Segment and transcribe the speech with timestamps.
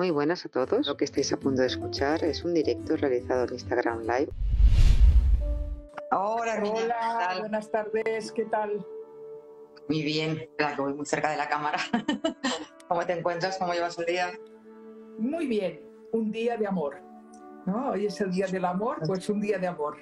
[0.00, 0.86] Muy buenas a todos.
[0.86, 4.30] Lo que estáis a punto de escuchar es un directo realizado en Instagram Live.
[6.10, 8.82] Hola, Hola, buenas tardes, ¿qué tal?
[9.90, 11.78] Muy bien, espera que voy muy cerca de la cámara.
[12.88, 13.58] ¿Cómo te encuentras?
[13.58, 14.32] ¿Cómo llevas el día?
[15.18, 15.82] Muy bien,
[16.12, 17.02] un día de amor.
[17.66, 17.90] ¿no?
[17.90, 19.98] Hoy es el día del amor, pues un día de amor.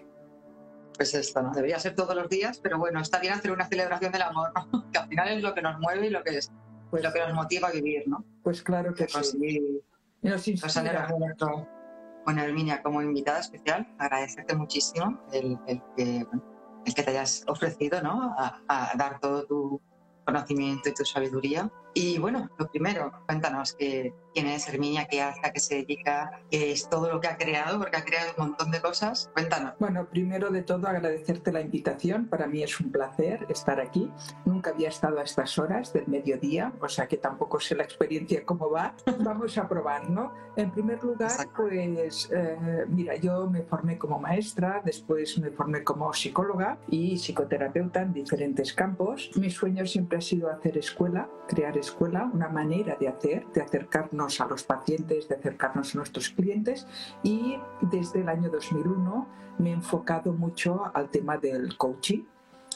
[0.95, 1.51] Pues esto, ¿no?
[1.51, 4.89] Debería ser todos los días, pero bueno, está bien hacer una celebración del amor, ¿no?
[4.93, 6.53] que al final es lo que nos mueve y lo que, es,
[6.89, 8.25] pues, lo que nos motiva a vivir, ¿no?
[8.45, 9.83] Pues claro que, sí.
[10.23, 11.09] Y nos inspira.
[12.24, 16.27] Bueno, Herminia, como invitada especial, agradecerte muchísimo el, el que,
[16.84, 18.34] el que te hayas ofrecido ¿no?
[18.37, 19.80] a, a dar todo tu
[20.27, 21.70] conocimiento y tu sabiduría.
[21.95, 26.42] Y bueno, lo primero, cuéntanos que, quién es Herminia, qué hace, a qué se dedica,
[26.51, 29.30] qué es todo lo que ha creado, porque ha creado un montón de cosas.
[29.34, 29.74] Cuéntanos.
[29.78, 32.28] Bueno, primero de todo agradecerte la invitación.
[32.28, 34.11] Para mí es un placer estar aquí.
[34.45, 38.45] Nunca había estado a estas horas del mediodía, o sea que tampoco sé la experiencia
[38.45, 38.95] cómo va.
[39.25, 40.33] Vamos a probar, ¿no?
[40.56, 41.52] En primer lugar, Exacto.
[41.56, 48.03] pues eh, mira, yo me formé como maestra, después me formé como psicóloga y psicoterapeuta
[48.03, 49.31] en diferentes campos.
[49.36, 54.41] Mi sueño siempre ha sido hacer escuela, crear escuela, una manera de hacer, de acercarnos
[54.41, 56.86] a los pacientes, de acercarnos a nuestros clientes
[57.22, 59.27] y desde el año 2001
[59.58, 62.22] me he enfocado mucho al tema del coaching.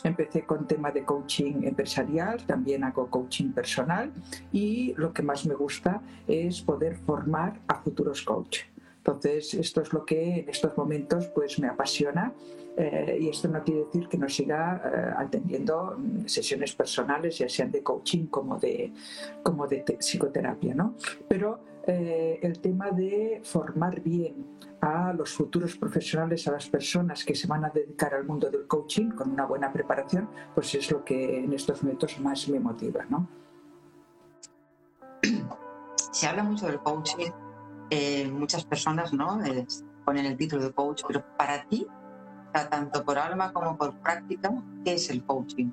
[0.04, 4.12] Empecé con tema de coaching empresarial, también hago coaching personal
[4.52, 8.71] y lo que más me gusta es poder formar a futuros coaches.
[9.04, 12.32] Entonces, esto es lo que en estos momentos pues me apasiona
[12.76, 17.72] eh, y esto no quiere decir que no siga eh, atendiendo sesiones personales, ya sean
[17.72, 18.92] de coaching como de,
[19.42, 20.94] como de psicoterapia, ¿no?
[21.26, 24.46] Pero eh, el tema de formar bien
[24.80, 28.68] a los futuros profesionales, a las personas que se van a dedicar al mundo del
[28.68, 33.04] coaching con una buena preparación, pues es lo que en estos momentos más me motiva,
[33.10, 33.28] ¿no?
[36.12, 37.32] Se habla mucho del coaching
[37.94, 39.44] eh, muchas personas ¿no?
[39.44, 39.66] Eh,
[40.02, 41.86] ponen el título de coach, pero para ti,
[42.50, 44.50] tanto por alma como por práctica,
[44.82, 45.70] ¿qué es el coaching?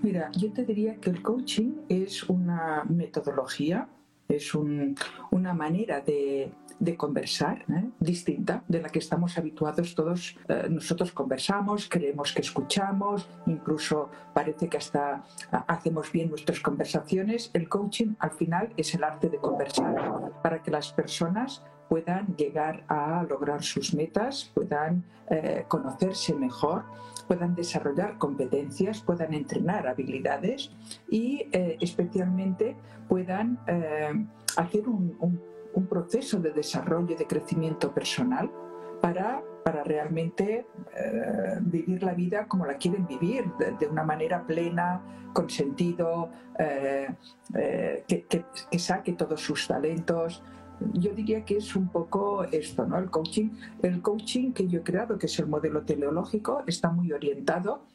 [0.00, 3.86] Mira, yo te diría que el coaching es una metodología,
[4.26, 4.96] es un,
[5.32, 7.90] una manera de, de conversar ¿eh?
[8.00, 10.36] distinta de la que estamos habituados todos.
[10.48, 15.24] Eh, nosotros conversamos, creemos que escuchamos, incluso parece que hasta
[15.66, 17.50] hacemos bien nuestras conversaciones.
[17.54, 22.84] El coaching al final es el arte de conversar para que las personas puedan llegar
[22.88, 26.84] a lograr sus metas, puedan eh, conocerse mejor,
[27.28, 30.70] puedan desarrollar competencias, puedan entrenar habilidades
[31.08, 32.76] y especialmente
[33.08, 33.58] puedan
[34.56, 35.40] hacer un,
[35.74, 38.50] un, proceso de desarrollo y de crecimiento personal
[39.00, 40.66] para, para realmente
[41.60, 43.44] vivir la vida como la quieren vivir,
[43.78, 45.02] de, una manera plena,
[45.32, 50.42] con sentido, que, que, que saque todos sus talentos,
[50.92, 52.98] yo diría que es un poco esto, ¿no?
[52.98, 53.50] El coaching,
[53.82, 57.86] el coaching que yo he creado, que es el modelo teleológico, está muy orientado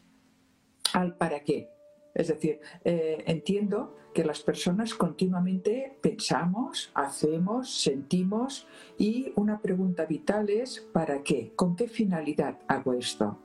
[0.93, 1.69] al para qué.
[2.13, 10.49] Es decir, eh, entiendo que las personas continuamente pensamos, hacemos, sentimos y una pregunta vital
[10.49, 11.53] es ¿para qué?
[11.55, 13.37] ¿Con qué finalidad hago esto?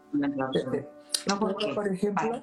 [1.29, 2.41] No, porque, por ejemplo,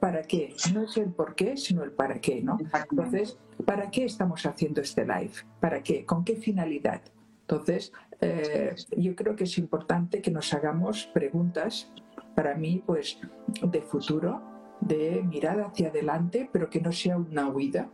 [0.00, 0.54] ¿para qué?
[0.72, 2.58] No es el por qué, sino el para qué, ¿no?
[2.90, 5.32] Entonces, ¿para qué estamos haciendo este live?
[5.60, 6.04] ¿Para qué?
[6.04, 7.02] ¿Con qué finalidad?
[7.42, 11.90] Entonces, eh, yo creo que es importante que nos hagamos preguntas,
[12.34, 13.18] para mí, pues,
[13.62, 17.88] de futuro, de mirar hacia adelante, pero que no sea una huida,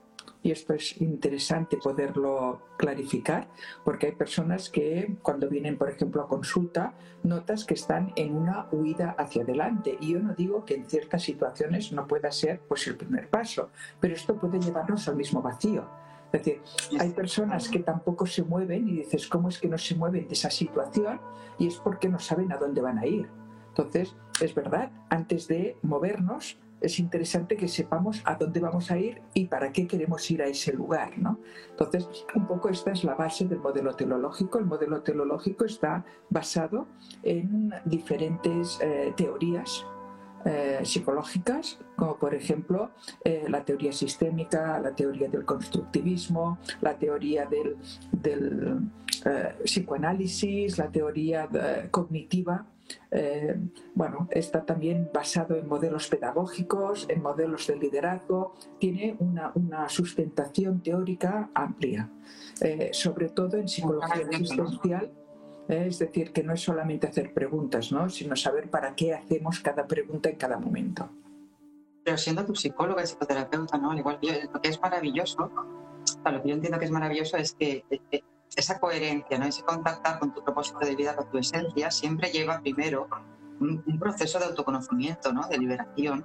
[0.44, 3.48] y esto es interesante poderlo clarificar,
[3.82, 8.68] porque hay personas que cuando vienen, por ejemplo, a consulta, notas que están en una
[8.70, 9.96] huida hacia adelante.
[10.00, 13.70] Y yo no digo que en ciertas situaciones no pueda ser pues, el primer paso,
[13.98, 15.88] pero esto puede llevarnos al mismo vacío.
[16.30, 16.60] Es decir,
[17.00, 20.34] hay personas que tampoco se mueven y dices, ¿cómo es que no se mueven de
[20.34, 21.22] esa situación?
[21.58, 23.30] Y es porque no saben a dónde van a ir.
[23.68, 29.22] Entonces, es verdad, antes de movernos, es interesante que sepamos a dónde vamos a ir
[29.32, 31.18] y para qué queremos ir a ese lugar.
[31.18, 31.40] ¿no?
[31.70, 34.58] Entonces, un poco esta es la base del modelo teleológico.
[34.58, 36.86] El modelo teleológico está basado
[37.22, 39.86] en diferentes eh, teorías
[40.44, 42.90] eh, psicológicas, como por ejemplo
[43.24, 47.78] eh, la teoría sistémica, la teoría del constructivismo, la teoría del,
[49.64, 51.48] psicoanálisis, la teoría
[51.90, 52.66] cognitiva.
[53.10, 53.56] Eh,
[53.94, 60.82] bueno, está también basado en modelos pedagógicos, en modelos de liderazgo, tiene una, una sustentación
[60.82, 62.10] teórica amplia,
[62.60, 65.12] eh, sobre todo en psicología existencial.
[65.68, 68.10] Eh, es decir, que no es solamente hacer preguntas, ¿no?
[68.10, 71.08] sino saber para qué hacemos cada pregunta en cada momento.
[72.04, 73.92] Pero siendo tu psicóloga y psicoterapeuta, ¿no?
[73.92, 75.50] Al igual que yo, lo que es maravilloso
[76.30, 77.84] lo que yo entiendo que es maravilloso es que
[78.56, 79.46] esa coherencia, ¿no?
[79.46, 83.08] ese contactar con tu propósito de vida, con tu esencia, siempre lleva primero
[83.60, 85.48] un, proceso de autoconocimiento, ¿no?
[85.48, 86.22] de liberación,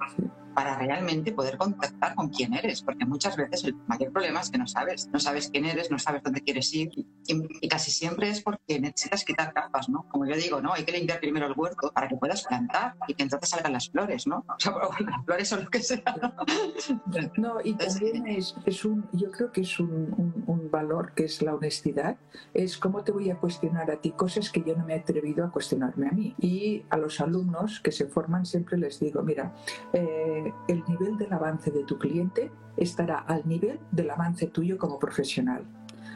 [0.54, 4.58] para realmente poder contactar con quién eres, porque muchas veces el mayor problema es que
[4.58, 8.42] no sabes, no sabes quién eres, no sabes dónde quieres ir y, casi siempre es
[8.42, 10.06] porque necesitas quitar capas, ¿no?
[10.10, 10.74] Como yo digo, ¿no?
[10.74, 13.90] Hay que limpiar primero el huerto para que puedas plantar y que entonces salgan las
[13.90, 14.44] flores, ¿no?
[14.48, 16.04] O sea, las flores o lo que sea.
[17.38, 21.42] No, y también es, es, un, yo creo que es un, un, valor que es
[21.42, 22.18] la honestidad,
[22.54, 25.46] es cómo te voy a cuestionar a ti cosas que yo no me he atrevido
[25.46, 26.36] a cuestionarme a mí.
[26.40, 29.54] Y a los alumnos que se forman siempre les digo, mira,
[29.94, 35.00] eh, el nivel del avance de tu cliente estará al nivel del avance tuyo como
[35.00, 35.66] profesional.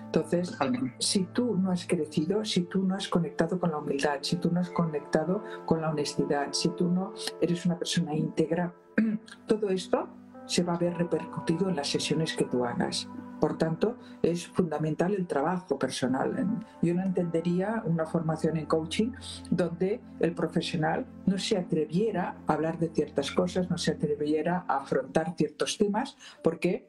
[0.06, 0.56] Entonces,
[1.00, 4.52] si tú no has crecido, si tú no has conectado con la humildad, si tú
[4.52, 8.72] no has conectado con la honestidad, si tú no eres una persona íntegra,
[9.48, 10.08] todo esto
[10.46, 13.10] se va a ver repercutido en las sesiones que tú hagas.
[13.44, 16.66] Por tanto, es fundamental el trabajo personal.
[16.82, 19.12] Yo no entendería una formación en coaching
[19.52, 24.78] donde el profesional no se atreviera a hablar de ciertas cosas, no se atreviera a
[24.78, 26.88] afrontar ciertos temas, porque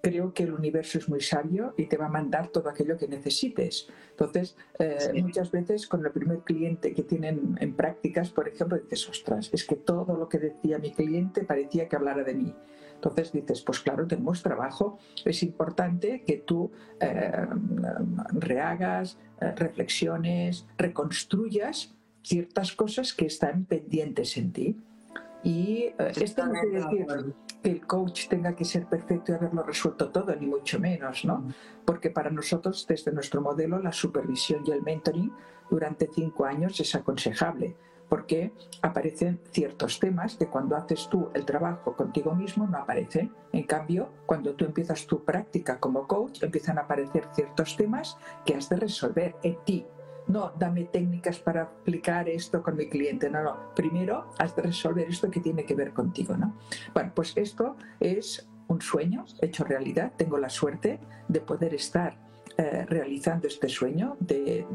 [0.00, 3.06] creo que el universo es muy sabio y te va a mandar todo aquello que
[3.06, 3.88] necesites.
[4.10, 9.08] Entonces, eh, muchas veces con el primer cliente que tienen en prácticas, por ejemplo, dices,
[9.08, 12.56] ostras, es que todo lo que decía mi cliente parecía que hablara de mí.
[13.02, 16.70] Entonces dices, pues claro, tenemos trabajo, es importante que tú
[17.00, 17.46] eh,
[18.32, 24.76] rehagas, eh, reflexiones, reconstruyas ciertas cosas que están pendientes en ti.
[25.42, 29.64] Y eh, esto no quiere decir que el coach tenga que ser perfecto y haberlo
[29.64, 31.48] resuelto todo, ni mucho menos, ¿no?
[31.84, 35.32] Porque para nosotros, desde nuestro modelo, la supervisión y el mentoring
[35.68, 37.74] durante cinco años es aconsejable
[38.12, 43.32] porque aparecen ciertos temas que cuando haces tú el trabajo contigo mismo no aparecen.
[43.54, 48.54] En cambio, cuando tú empiezas tu práctica como coach, empiezan a aparecer ciertos temas que
[48.54, 49.86] has de resolver en ti.
[50.26, 53.30] No, dame técnicas para aplicar esto con mi cliente.
[53.30, 53.74] No, no.
[53.74, 56.58] Primero has de resolver esto que tiene que ver contigo, ¿no?
[56.92, 60.12] Bueno, pues esto es un sueño hecho realidad.
[60.18, 62.18] Tengo la suerte de poder estar
[62.58, 64.66] eh, realizando este sueño de,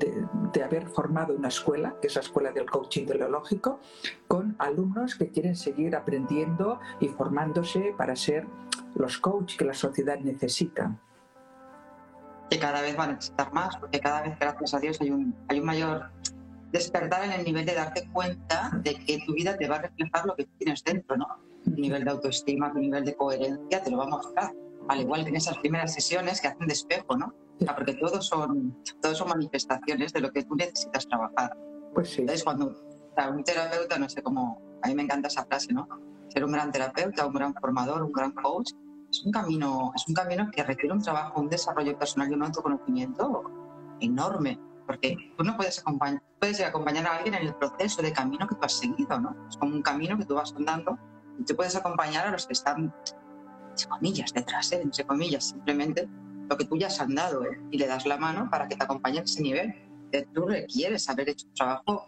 [0.65, 3.79] haber formado una escuela, que es la Escuela del Coaching Teleológico,
[4.27, 8.47] con alumnos que quieren seguir aprendiendo y formándose para ser
[8.95, 10.97] los coaches que la sociedad necesita.
[12.49, 15.35] Que cada vez van a necesitar más, porque cada vez, gracias a Dios, hay un,
[15.47, 16.09] hay un mayor
[16.71, 20.25] despertar en el nivel de darte cuenta de que tu vida te va a reflejar
[20.25, 21.27] lo que tienes dentro, ¿no?
[21.63, 24.51] Tu nivel de autoestima, tu nivel de coherencia te lo va a mostrar.
[24.87, 27.33] Al igual que en esas primeras sesiones que hacen de espejo, ¿no?
[27.65, 31.57] Porque todos son, todos son manifestaciones de lo que tú necesitas trabajar.
[31.93, 32.21] Pues sí.
[32.21, 32.75] Entonces, cuando
[33.31, 35.87] un terapeuta, no sé cómo, a mí me encanta esa frase, ¿no?
[36.29, 38.71] Ser un gran terapeuta, un gran formador, un gran coach,
[39.09, 42.43] es un camino, es un camino que requiere un trabajo, un desarrollo personal y un
[42.43, 43.43] autoconocimiento
[44.01, 48.47] enorme, porque tú no puedes acompañar, puedes acompañar a alguien en el proceso de camino
[48.47, 49.35] que tú has seguido, ¿no?
[49.49, 50.97] Es como un camino que tú vas andando
[51.39, 52.93] y tú puedes acompañar a los que están,
[53.69, 54.81] entre comillas, detrás, ¿eh?
[54.81, 56.07] entre comillas, simplemente
[56.49, 57.59] lo que tú ya has andado ¿eh?
[57.71, 59.73] y le das la mano para que te acompañe a ese nivel.
[60.33, 62.07] Tú requieres haber hecho un trabajo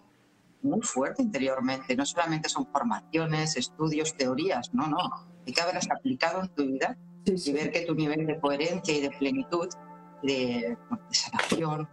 [0.62, 1.96] muy fuerte interiormente.
[1.96, 4.98] No solamente son formaciones, estudios, teorías, no, no.
[5.46, 9.02] Hay que haberlas aplicado en tu vida y ver que tu nivel de coherencia y
[9.02, 9.68] de plenitud,
[10.24, 10.78] de,
[11.12, 11.88] sanación,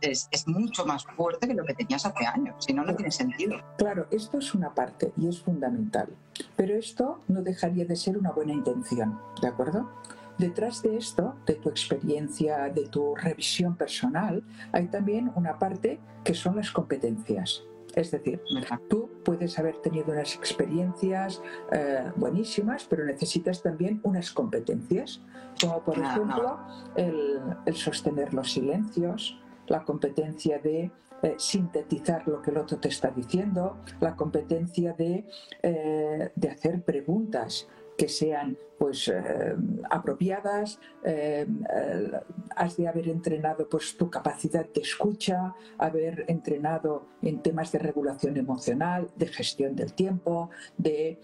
[0.00, 2.56] es, es, mucho más fuerte que lo que tenías hace años.
[2.64, 3.56] Si no, no tiene sentido.
[3.78, 6.08] Claro, esto es una parte y es fundamental.
[6.56, 9.90] Pero esto no dejaría de ser una buena intención, ¿de acuerdo?
[10.38, 16.34] Detrás de esto, de tu experiencia, de tu revisión personal, hay también una parte que
[16.34, 17.64] son las competencias.
[17.94, 18.40] Es decir,
[18.88, 25.20] tú puedes haber tenido unas experiencias eh, buenísimas, pero necesitas también unas competencias,
[25.60, 26.58] como por ejemplo
[26.96, 30.90] El, sostener los silencios, la competencia de
[31.22, 35.26] eh, sintetizar lo que el otro te está diciendo, la competencia de,
[35.62, 39.54] eh, de hacer preguntas que sean pues eh,
[39.90, 42.10] apropiadas, eh, eh,
[42.56, 48.36] has de haber entrenado pues tu capacidad de escucha, haber entrenado en temas de regulación
[48.36, 51.20] emocional, de gestión del tiempo, de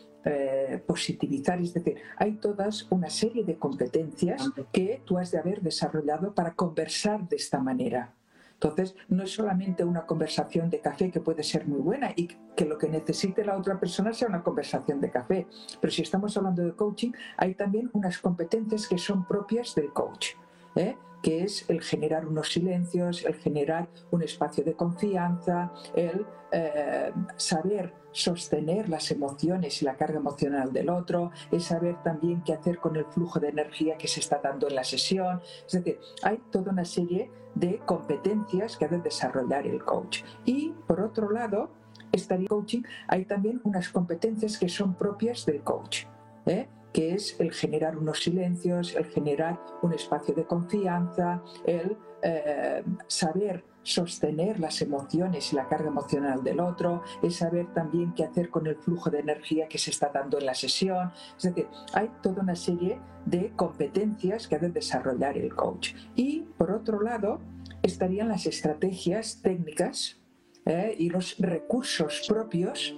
[0.86, 6.34] positivizar, es decir, hay todas una serie de competencias que tú has de haber desarrollado
[6.34, 8.17] para conversar de esta manera.
[8.60, 12.64] Entonces, no es solamente una conversación de café que puede ser muy buena y que
[12.64, 15.46] lo que necesite la otra persona sea una conversación de café,
[15.80, 20.30] pero si estamos hablando de coaching, hay también unas competencias que son propias del coach.
[20.74, 20.96] ¿eh?
[21.22, 27.92] Que es el generar unos silencios, el generar un espacio de confianza, el eh, saber
[28.10, 32.96] sostener las emociones y la carga emocional del otro, es saber también qué hacer con
[32.96, 35.40] el flujo de energía que se está dando en la sesión.
[35.66, 40.22] Es decir, hay toda una serie de competencias que ha de desarrollar el coach.
[40.44, 41.70] Y por otro lado,
[42.12, 46.04] estaría coaching, hay también unas competencias que son propias del coach.
[46.46, 46.68] ¿eh?
[46.98, 53.64] Que es el generar unos silencios, el generar un espacio de confianza, el eh, saber
[53.84, 58.66] sostener las emociones y la carga emocional del otro, es saber también qué hacer con
[58.66, 61.12] el flujo de energía que se está dando en la sesión.
[61.36, 65.94] Es decir, hay toda una serie de competencias que ha de desarrollar el coach.
[66.16, 67.38] Y por otro lado,
[67.84, 70.20] estarían las estrategias técnicas
[70.66, 70.96] ¿eh?
[70.98, 72.96] y los recursos propios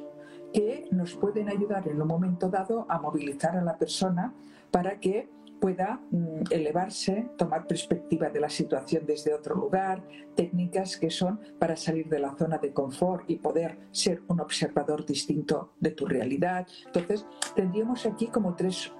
[0.52, 4.34] que nos pueden ayudar en un momento dado a movilizar a la persona
[4.70, 5.28] para que
[5.60, 10.02] pueda mm, elevarse, tomar perspectiva de la situación desde otro lugar,
[10.34, 15.04] técnicas que son para salir de la zona de confort y poder ser un observador
[15.04, 16.66] distinto de tu realidad.
[16.86, 18.90] Entonces, tendríamos aquí como tres,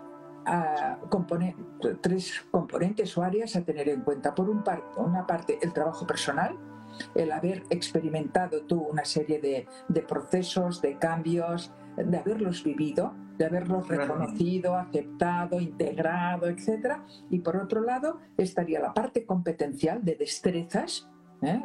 [0.44, 4.34] ah, componentes o áreas a tener en cuenta.
[4.34, 4.62] Por un
[4.98, 6.58] una parte, el trabajo personal,
[7.14, 13.46] el haber experimentado tú una serie de, de procesos, de cambios, de haberlos vivido, de
[13.46, 16.98] haberlos reconocido, aceptado, integrado, etc.
[17.30, 21.08] Y por otro lado estaría la parte competencial de destrezas.
[21.42, 21.60] ¿eh?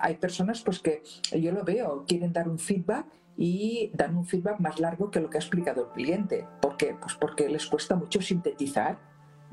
[0.00, 1.02] Hay personas pues que
[1.36, 5.28] yo lo veo, quieren dar un feedback y dan un feedback más largo que lo
[5.28, 6.46] que ha explicado el cliente.
[6.60, 6.96] ¿Por qué?
[7.00, 8.98] Pues porque les cuesta mucho sintetizar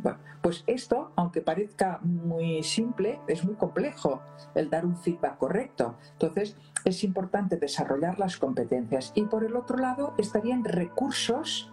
[0.01, 4.21] bueno, pues esto, aunque parezca muy simple, es muy complejo
[4.55, 5.97] el dar un feedback correcto.
[6.13, 9.11] Entonces, es importante desarrollar las competencias.
[9.15, 11.71] Y por el otro lado, estarían recursos,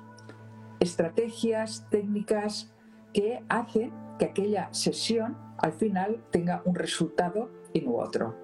[0.80, 2.73] estrategias, técnicas
[3.12, 8.37] que hacen que aquella sesión al final tenga un resultado y no otro.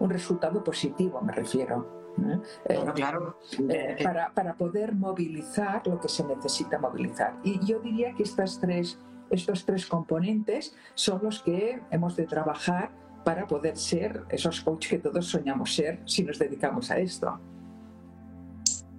[0.00, 2.14] Un resultado positivo, me refiero.
[2.18, 2.40] ¿eh?
[2.68, 3.38] Eh, claro.
[3.68, 7.38] Eh, para, para poder movilizar lo que se necesita movilizar.
[7.44, 8.98] Y yo diría que estas tres
[9.30, 12.90] estos tres componentes son los que hemos de trabajar
[13.24, 17.38] para poder ser esos coaches que todos soñamos ser si nos dedicamos a esto.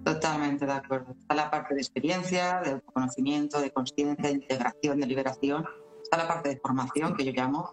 [0.04, 1.12] Totalmente de acuerdo.
[1.18, 5.64] Está la parte de experiencia, de conocimiento, de conciencia, de integración, de liberación.
[6.02, 7.72] Está la parte de formación, que yo llamo,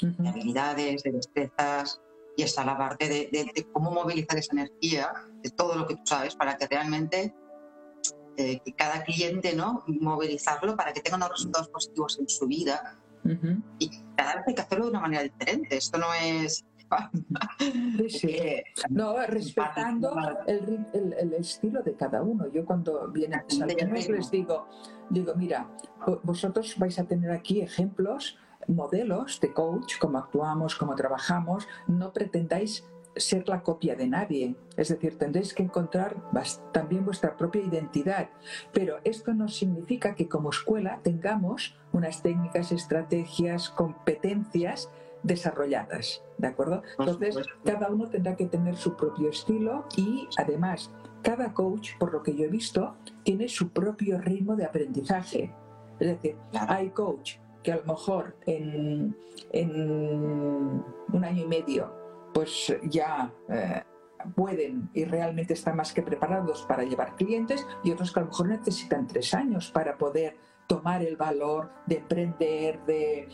[0.00, 2.00] de habilidades, de destrezas,
[2.36, 6.02] y está la parte de, de, cómo movilizar esa energía, de todo lo que tú
[6.04, 7.34] sabes, para que realmente
[8.36, 9.84] que cada cliente, ¿no?
[9.86, 12.98] Movilizarlo para que tenga unos resultados positivos en su vida.
[13.78, 15.76] Y cada vez hay que hacerlo de una manera diferente.
[15.76, 16.64] Esto no es.
[18.90, 20.14] No, respetando
[20.46, 22.46] el, el, estilo de cada uno.
[22.52, 24.68] Yo cuando vienen alumnos les digo,
[25.10, 25.68] digo, mira,
[26.22, 28.38] vosotros vais a tener aquí ejemplos,
[28.68, 31.66] modelos de coach, cómo actuamos, cómo trabajamos.
[31.88, 32.84] No pretendáis
[33.16, 34.56] ser la copia de nadie.
[34.76, 36.16] Es decir, tendréis que encontrar
[36.72, 38.28] también vuestra propia identidad.
[38.72, 44.90] Pero esto no significa que como escuela tengamos unas técnicas, estrategias, competencias
[45.22, 46.22] desarrolladas.
[46.38, 46.82] ¿De acuerdo?
[46.98, 50.90] Entonces, cada uno tendrá que tener su propio estilo y además,
[51.22, 55.54] cada coach, por lo que yo he visto, tiene su propio ritmo de aprendizaje.
[55.98, 59.16] Es decir, hay coach que a lo mejor en,
[59.52, 62.03] en un año y medio
[62.34, 63.82] pues ya eh,
[64.34, 68.28] pueden y realmente están más que preparados para llevar clientes y otros que a lo
[68.28, 70.36] mejor necesitan tres años para poder
[70.66, 73.28] tomar el valor de emprender, de,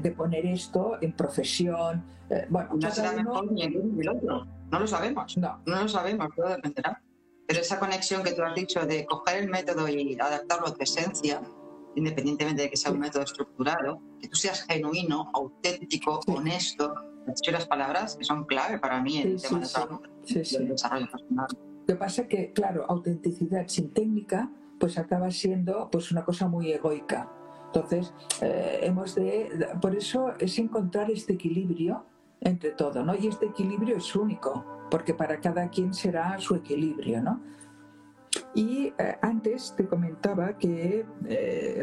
[0.00, 2.04] de, poner esto en profesión.
[2.30, 4.46] Eh, bueno, no será mejor ni el uno ni el otro.
[4.70, 5.36] No lo sabemos.
[5.38, 7.02] No, no lo sabemos, todo dependerá.
[7.46, 10.82] Pero esa conexión que tú has dicho de coger el método y adaptarlo a tu
[10.82, 11.40] esencia,
[11.96, 16.92] independientemente de que sea un método estructurado, que tú seas genuino, auténtico, honesto,
[17.52, 21.48] las palabras que son clave para mí en el tema de desarrollo personal.
[21.52, 26.46] Lo que pasa es que, claro, autenticidad sin técnica, pues acaba siendo pues una cosa
[26.46, 27.30] muy egoica.
[27.66, 32.04] Entonces, eh, hemos de, por eso es encontrar este equilibrio
[32.40, 33.14] entre todo, ¿no?
[33.14, 37.40] Y este equilibrio es único, porque para cada quien será su equilibrio, ¿no?
[38.54, 41.76] Y eh, antes te comentaba que eh,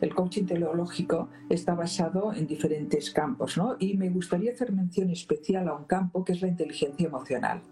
[0.00, 3.76] el, coaching teleológico está basado en diferentes campos, ¿no?
[3.78, 7.62] Y me gustaría hacer mención especial a un campo que es la inteligencia emocional.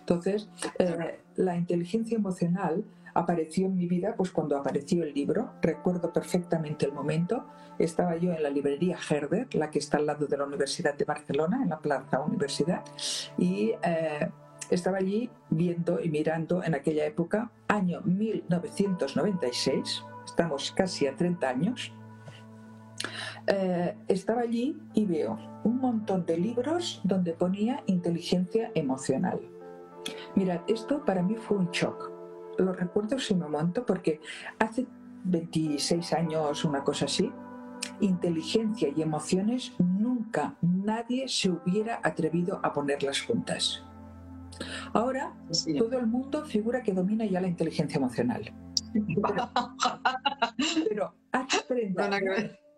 [0.00, 5.52] Entonces, eh, la inteligencia emocional apareció en mi vida pues cuando apareció el libro.
[5.62, 7.46] Recuerdo perfectamente el momento.
[7.78, 11.04] Estaba yo en la librería Herder, la que está al lado de la Universidad de
[11.04, 12.84] Barcelona, en la Plaza Universidad,
[13.36, 13.72] y
[14.70, 21.92] estaba allí viendo y mirando en aquella época, año 1996, estamos casi a 30 años,
[23.46, 29.40] eh, estaba allí y veo un montón de libros donde ponía inteligencia emocional.
[30.34, 32.10] Mirad, esto para mí fue un shock.
[32.58, 34.20] Lo recuerdo sin momento porque
[34.58, 34.86] hace
[35.24, 37.32] 26 años, una cosa así,
[38.00, 43.84] inteligencia y emociones nunca nadie se hubiera atrevido a ponerlas juntas.
[44.92, 45.34] Ahora
[45.78, 48.52] todo el mundo figura que domina ya la inteligencia emocional.
[50.88, 51.64] Pero, hace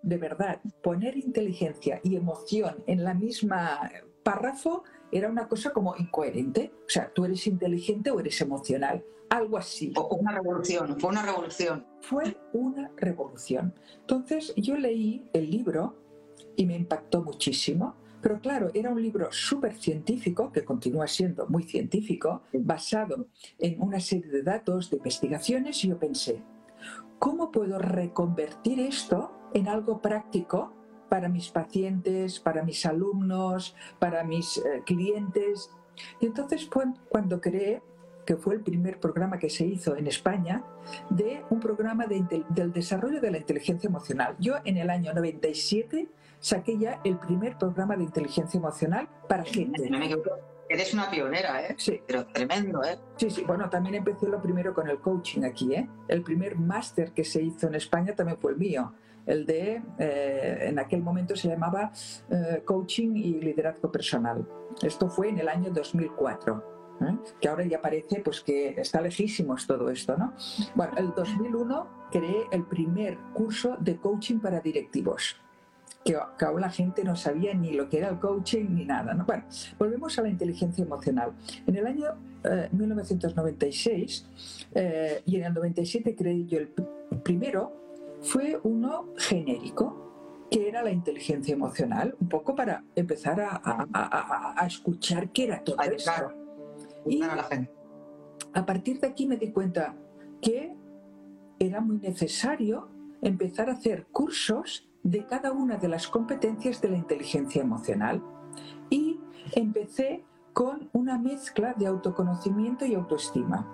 [0.03, 3.91] de verdad, poner inteligencia y emoción en la misma
[4.23, 6.73] párrafo era una cosa como incoherente.
[6.87, 9.05] O sea, tú eres inteligente o eres emocional.
[9.29, 9.93] Algo así.
[10.11, 11.87] Una revolución, fue una revolución.
[12.01, 13.75] Fue una revolución.
[14.01, 15.97] Entonces yo leí el libro
[16.57, 17.95] y me impactó muchísimo.
[18.23, 24.01] Pero claro, era un libro súper científico, que continúa siendo muy científico, basado en una
[24.01, 26.43] serie de datos, de investigaciones, y yo pensé,
[27.19, 30.75] ¿cómo puedo reconvertir esto en algo práctico
[31.11, 35.71] para mis pacientes, para mis alumnos, para mis eh, clientes.
[36.21, 36.71] Y entonces
[37.11, 37.83] cuando creé,
[38.25, 40.65] que fue el primer programa que se hizo en España,
[41.11, 44.37] de un programa del desarrollo de la inteligencia emocional.
[44.39, 46.09] Yo en el año 97
[46.41, 49.89] saqué ya el primer programa de inteligencia emocional para gente.
[50.69, 51.75] Eres una pionera, ¿eh?
[51.79, 52.01] Sí.
[52.07, 52.97] Pero tremendo, ¿eh?
[53.17, 53.43] Sí, sí.
[53.45, 55.89] Bueno, también empecé lo primero con el coaching aquí, ¿eh?
[56.07, 58.93] El primer máster que se hizo en España también fue el mío
[59.27, 61.93] el de, eh, en aquel momento se llamaba
[62.31, 64.47] eh, Coaching y Liderazgo Personal.
[64.83, 66.79] Esto fue en el año 2004.
[67.01, 67.17] ¿eh?
[67.41, 70.35] que ahora ya parece pues que está lejísimos todo esto, ¿no?
[70.75, 75.41] Bueno, el 2001 creé el primer curso de coaching para directivos,
[76.05, 79.15] que, que aún la gente no sabía ni lo que era el coaching ni nada,
[79.15, 79.25] ¿no?
[79.25, 79.45] Bueno,
[79.79, 81.33] volvemos a la inteligencia emocional.
[81.67, 82.17] En el año
[82.73, 84.27] 1996
[85.27, 86.69] y en el 97 creé yo el
[87.23, 87.81] primero
[88.23, 95.45] fue uno genérico, que era la inteligencia emocional, un poco para empezar a, escuchar qué
[95.45, 96.33] era todo esto.
[97.07, 99.95] Y a partir de aquí me di cuenta
[100.41, 100.75] que
[101.59, 102.89] era muy necesario
[103.23, 108.23] empezar a hacer cursos de cada una de las competencias de la inteligencia emocional.
[108.91, 109.21] Y
[109.53, 113.67] empecé con una mezcla de autoconocimiento y autoestima.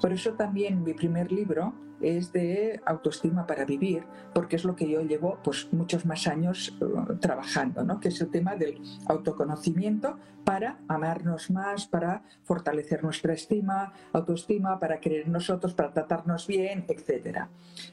[0.00, 4.88] Por eso también mi primer libro es de autoestima para vivir, porque es lo que
[4.88, 8.00] yo llevo pues, muchos más años uh, trabajando, ¿no?
[8.00, 14.98] que es el tema del autoconocimiento para amarnos más, para fortalecer nuestra estima, autoestima, para
[15.00, 17.46] en nosotros, para tratarnos bien, etc.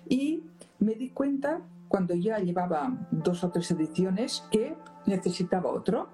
[0.07, 0.43] Y
[0.79, 6.07] me di cuenta cuando ya llevaba dos o tres ediciones que necesitaba otro.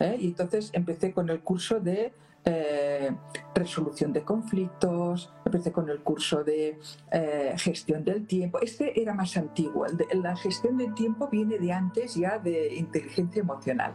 [0.00, 0.16] ¿eh?
[0.20, 2.12] Y entonces empecé con el curso de
[2.44, 3.12] eh,
[3.54, 6.78] resolución de conflictos, empecé con el curso de
[7.12, 8.58] eh, gestión del tiempo.
[8.60, 13.94] Este era más antiguo, la gestión del tiempo viene de antes ya de inteligencia emocional.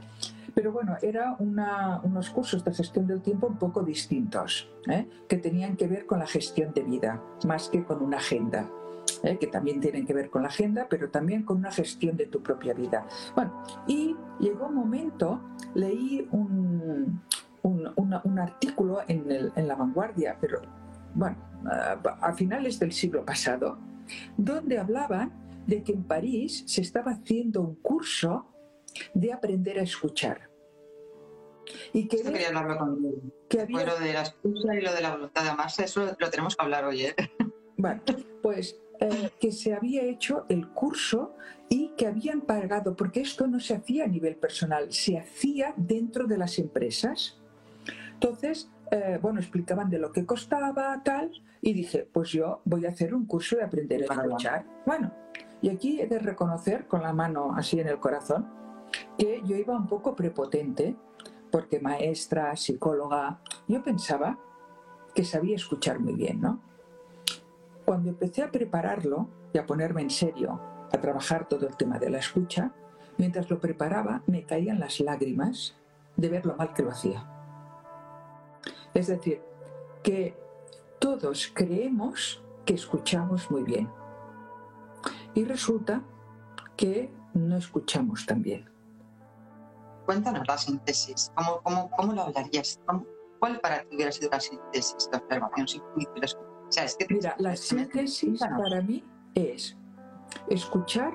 [0.55, 4.67] Pero bueno, eran unos cursos de gestión del tiempo un poco distintos,
[5.27, 8.67] que tenían que ver con la gestión de vida, más que con una agenda.
[9.21, 12.41] Que también tienen que ver con la agenda, pero también con una gestión de tu
[12.41, 13.07] propia vida.
[13.35, 15.41] Bueno, y llegó un momento,
[15.73, 17.21] leí un,
[17.63, 20.61] un, artículo en, La Vanguardia, pero
[21.13, 21.37] bueno,
[22.21, 23.77] a, finales del siglo pasado,
[24.37, 25.33] donde hablaban
[25.65, 28.47] de que en París se estaba haciendo un curso
[29.13, 30.49] de aprender a escuchar.
[31.91, 32.97] Y que, quería hablarlo
[33.49, 33.85] Que había...
[33.85, 36.63] lo de la escucha y lo de la voluntad de amarse, eso lo tenemos que
[36.63, 37.05] hablar hoy.
[37.05, 37.15] ¿eh?
[37.75, 38.01] Bueno,
[38.41, 41.35] pues eh, que se había hecho el curso
[41.69, 46.25] y que habían pagado, porque esto no se hacía a nivel personal, se hacía dentro
[46.25, 47.39] de las empresas.
[48.13, 51.31] Entonces, eh, bueno, explicaban de lo que costaba, tal,
[51.61, 54.65] y dije, pues yo voy a hacer un curso de aprender a escuchar.
[54.85, 55.13] Bueno,
[55.61, 58.47] y aquí he de reconocer con la mano así en el corazón
[59.17, 60.95] que yo iba un poco prepotente,
[61.51, 64.39] porque maestra, psicóloga, yo pensaba
[65.13, 66.61] que sabía escuchar muy bien, ¿no?
[67.87, 70.59] Cuando empecé a prepararlo y a ponerme en serio,
[70.91, 72.73] a trabajar todo el tema de la escucha,
[73.17, 75.77] mientras lo preparaba me caían las lágrimas
[76.17, 77.25] de ver lo mal que lo hacía.
[78.93, 79.41] Es decir,
[80.03, 80.37] que
[80.99, 83.89] todos creemos que escuchamos muy bien
[85.33, 86.03] y resulta
[86.75, 88.69] que no escuchamos tan bien.
[90.05, 91.31] Cuéntanos la síntesis.
[91.63, 92.81] ¿Cómo, lo hablarías?
[93.39, 95.83] ¿Cuál para ti hubiera sido la síntesis de observación sin
[97.09, 99.03] Mira, la síntesis para mí
[99.33, 99.77] es
[100.49, 101.13] escuchar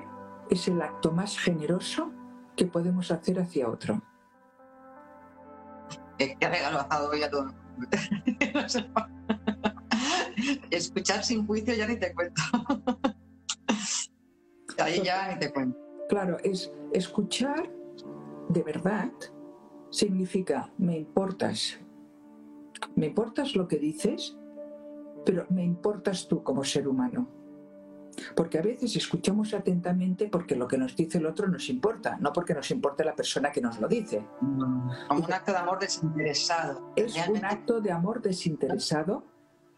[0.49, 2.11] es el acto más generoso
[2.55, 4.01] que podemos hacer hacia otro.
[6.17, 7.53] ¿Qué regalo has dado hoy a todo
[10.69, 12.41] Escuchar sin juicio ya ni te cuento.
[14.77, 15.77] Ahí ya ni te cuento.
[16.09, 17.69] claro, es escuchar
[18.49, 19.11] de verdad
[19.89, 21.79] significa me importas.
[22.95, 24.37] Me importas lo que dices,
[25.25, 27.27] pero me importas tú como ser humano.
[28.35, 32.31] Porque a veces escuchamos atentamente porque lo que nos dice el otro nos importa, no
[32.31, 34.25] porque nos importe la persona que nos lo dice.
[34.39, 36.93] Como un acto de amor desinteresado.
[36.95, 39.23] Es un acto de amor desinteresado.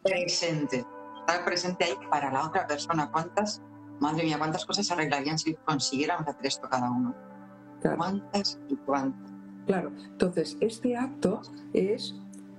[0.03, 0.85] Presente.
[1.19, 3.09] Estar presente ahí para la otra persona.
[3.09, 3.61] ¿Cuántas,
[3.99, 7.15] madre mía, cuántas cosas se arreglarían si consiguiéramos hacer esto cada uno?
[7.81, 9.31] ¿Cuántas y cuántas?
[9.65, 11.41] Claro, entonces este acto
[11.73, 12.15] es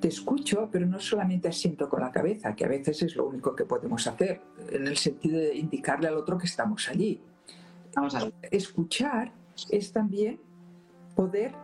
[0.06, 3.56] te escucho, pero no solamente asiento con la cabeza, que a veces es lo único
[3.56, 4.40] que podemos hacer,
[4.70, 7.20] en el sentido de indicarle al otro que estamos allí.
[7.96, 9.32] Vamos a Escuchar
[9.68, 10.40] es también
[11.16, 11.56] poder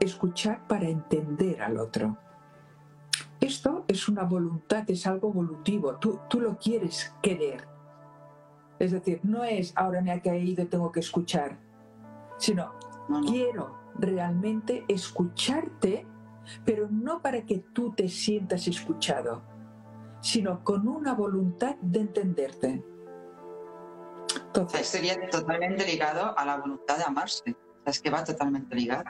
[0.00, 2.18] escuchar para entender al otro.
[3.40, 7.66] Esto es una voluntad, es algo volutivo, tú, tú lo quieres querer.
[8.78, 11.58] Es decir, no es ahora me ha caído, tengo que escuchar,
[12.36, 12.74] sino
[13.26, 16.06] quiero realmente escucharte
[16.64, 19.42] pero no para que tú te sientas escuchado,
[20.20, 22.84] sino con una voluntad de entenderte.
[24.46, 27.56] Entonces, sería totalmente ligado a la voluntad de amarse.
[27.84, 29.04] Es que va totalmente ligado.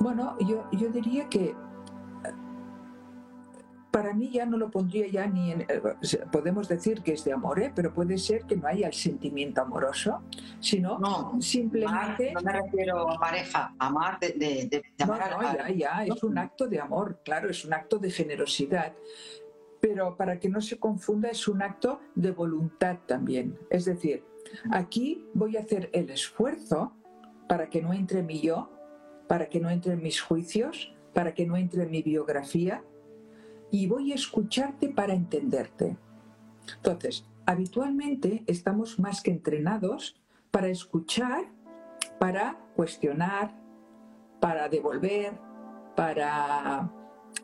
[0.00, 1.54] Bueno, yo, yo diría que
[3.90, 5.82] para mí ya no lo pondría ya ni en, eh,
[6.30, 7.72] podemos decir que es de amor, ¿eh?
[7.74, 10.22] pero puede ser que no haya el sentimiento amoroso,
[10.60, 10.98] sino
[11.40, 12.32] simplemente...
[12.32, 16.68] no me refiero a pareja, amar de, de, amar no, ya, ya, es un acto
[16.68, 18.94] de amor, claro, es un acto de generosidad,
[19.80, 23.58] pero para que no se confunda es un acto de voluntad también.
[23.70, 24.24] Es decir,
[24.70, 26.92] aquí voy a hacer el esfuerzo
[27.48, 28.70] para que no entre mi yo,
[29.26, 32.84] para que no entre mis juicios, para que no entre mi biografía,
[33.70, 35.96] y voy a escucharte para entenderte.
[36.76, 41.44] Entonces, habitualmente estamos más que entrenados para escuchar,
[42.18, 43.56] para cuestionar,
[44.40, 45.38] para devolver,
[45.96, 46.90] para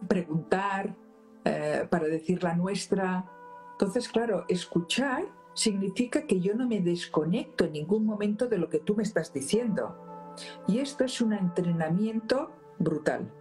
[0.08, 0.96] preguntar,
[1.44, 3.30] eh, para decir la nuestra.
[3.72, 8.78] Entonces, claro, escuchar significa que yo no me desconecto en ningún momento de lo que
[8.78, 10.34] tú me estás diciendo.
[10.66, 13.32] Y esto es un entrenamiento brutal.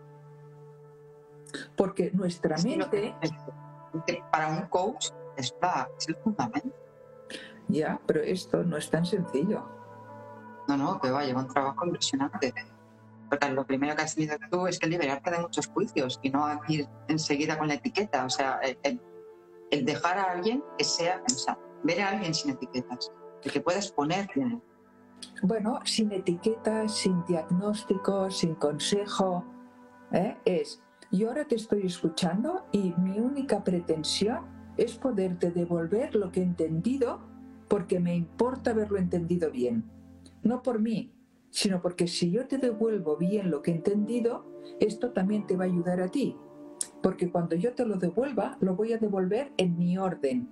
[1.75, 3.15] Porque nuestra mente...
[4.31, 5.55] Para un coach es,
[6.07, 6.75] el fundamento.
[7.67, 9.67] Ya, pero esto no es tan sencillo.
[10.67, 12.53] No, no, que va, lleva un trabajo impresionante.
[13.29, 16.47] Porque lo primero que has tenido tú es que liberarte de muchos juicios y no
[16.67, 18.25] ir enseguida con la etiqueta.
[18.25, 23.11] O sea, el, dejar a alguien que sea, o sea, ver a alguien sin etiquetas,
[23.43, 24.27] el que puedes poner
[25.41, 29.43] Bueno, sin etiquetas, sin diagnóstico, sin consejo,
[30.11, 30.37] ¿eh?
[30.45, 34.39] es y ahora te estoy escuchando y mi única pretensión
[34.77, 37.21] es poderte devolver lo que he entendido
[37.67, 39.85] porque me importa haberlo entendido bien.
[40.43, 41.13] No por mí,
[41.49, 44.45] sino porque si yo te devuelvo bien lo que he entendido,
[44.79, 46.35] esto también te va a ayudar a ti.
[47.01, 50.49] Porque cuando yo te lo devuelva, lo voy a devolver en mi orden.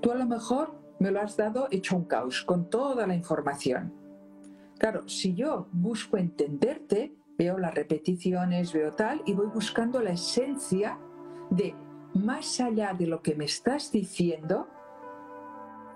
[0.00, 3.92] Tú a lo mejor me lo has dado hecho un caos, con toda la información.
[4.78, 10.96] Claro, si yo busco entenderte, veo las repeticiones, veo tal, y voy buscando la esencia
[11.50, 11.74] de
[12.14, 14.68] más allá de lo que me estás diciendo,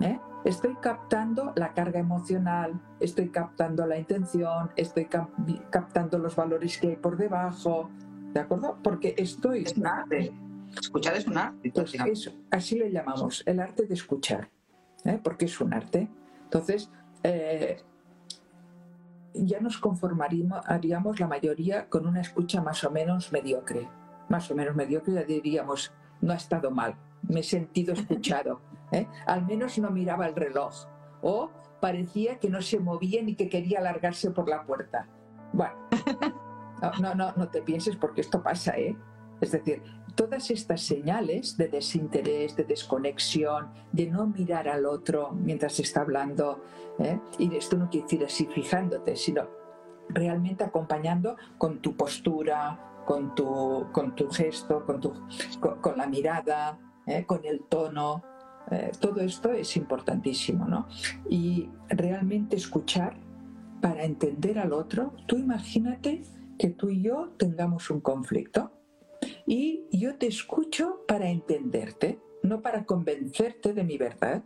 [0.00, 0.18] ¿eh?
[0.44, 6.96] estoy captando la carga emocional, estoy captando la intención, estoy captando los valores que hay
[6.96, 7.90] por debajo,
[8.32, 8.78] ¿de acuerdo?
[8.82, 9.62] Porque estoy...
[9.62, 10.32] Es un arte.
[10.80, 11.72] Escuchar es un arte.
[12.10, 14.50] eso, así le llamamos, el arte de escuchar,
[15.04, 15.20] ¿eh?
[15.22, 16.08] porque es un arte.
[16.42, 16.90] Entonces,
[17.22, 17.76] eh,
[19.44, 23.88] ya nos conformaríamos la mayoría con una escucha más o menos mediocre.
[24.28, 28.60] Más o menos mediocre, ya diríamos, no ha estado mal, me he sentido escuchado.
[28.92, 29.06] ¿eh?
[29.26, 30.86] Al menos no miraba el reloj.
[31.22, 35.08] O parecía que no se movía ni que quería alargarse por la puerta.
[35.52, 35.74] Bueno,
[37.00, 38.96] no, no, no te pienses porque esto pasa, ¿eh?
[39.40, 39.82] Es decir,
[40.16, 46.64] todas estas señales de desinterés, de desconexión, de no mirar al otro mientras está hablando,
[46.98, 47.20] ¿eh?
[47.38, 49.46] y esto no quiere decir así fijándote, sino
[50.08, 55.12] realmente acompañando con tu postura, con tu, con tu gesto, con, tu,
[55.60, 57.24] con, la mirada, ¿eh?
[57.26, 58.24] con el tono.
[58.70, 58.92] ¿eh?
[58.98, 60.88] todo esto es importantísimo, ¿no?
[61.28, 63.18] Y realmente escuchar
[63.82, 66.22] para entender al otro, tú imagínate
[66.58, 68.72] que tú y yo tengamos un conflicto
[69.46, 74.42] y yo te escucho para entenderte, no para convencerte de mi verdad.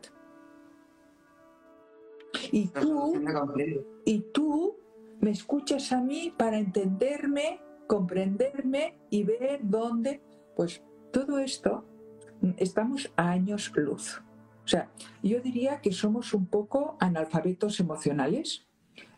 [2.53, 3.15] Y tú,
[4.05, 4.77] y tú
[5.21, 10.23] me escuchas a mí para entenderme, comprenderme y ver dónde,
[10.55, 10.83] pues
[11.13, 11.85] todo esto,
[12.57, 14.23] estamos a años luz.
[14.65, 14.91] O sea,
[15.23, 18.69] yo diría que somos un poco analfabetos emocionales.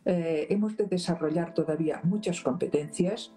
[0.05, 3.35] Eh, hemos de desarrollar todavía muchas competencias.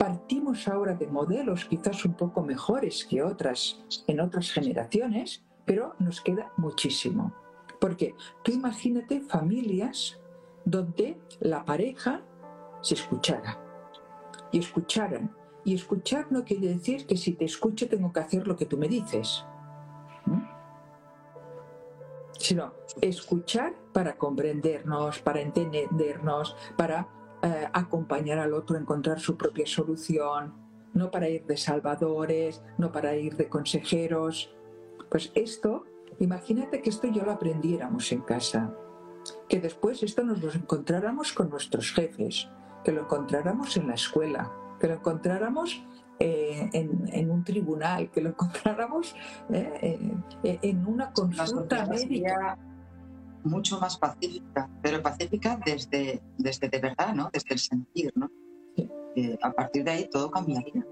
[0.00, 6.22] Partimos ahora de modelos quizás un poco mejores que otras en otras generaciones, pero nos
[6.22, 7.34] queda muchísimo.
[7.78, 10.18] Porque tú imagínate familias
[10.64, 12.22] donde la pareja
[12.80, 13.62] se escuchara
[14.50, 15.36] y escucharan.
[15.66, 18.78] Y escuchar no quiere decir que si te escucho tengo que hacer lo que tú
[18.78, 19.44] me dices,
[22.38, 27.06] sino escuchar para comprendernos, para entendernos, para
[27.42, 30.54] eh, acompañar al otro a encontrar su propia solución,
[30.94, 34.54] no para ir de salvadores, no para ir de consejeros.
[35.10, 35.84] Pues esto,
[36.18, 38.74] imagínate que esto yo lo aprendiéramos en casa
[39.48, 42.48] que después esto nos lo encontráramos con nuestros jefes,
[42.84, 45.84] que lo encontráramos en la escuela, que lo encontráramos
[46.18, 49.14] eh, en, un tribunal, que lo encontráramos
[49.50, 52.58] eh, eh, en una consulta médica.
[53.44, 57.30] Mucho más pacífica, pero pacífica desde, desde de verdad, ¿no?
[57.32, 58.30] Desde el sentir, ¿no?
[59.42, 60.86] a partir de ahí todo cambiaría.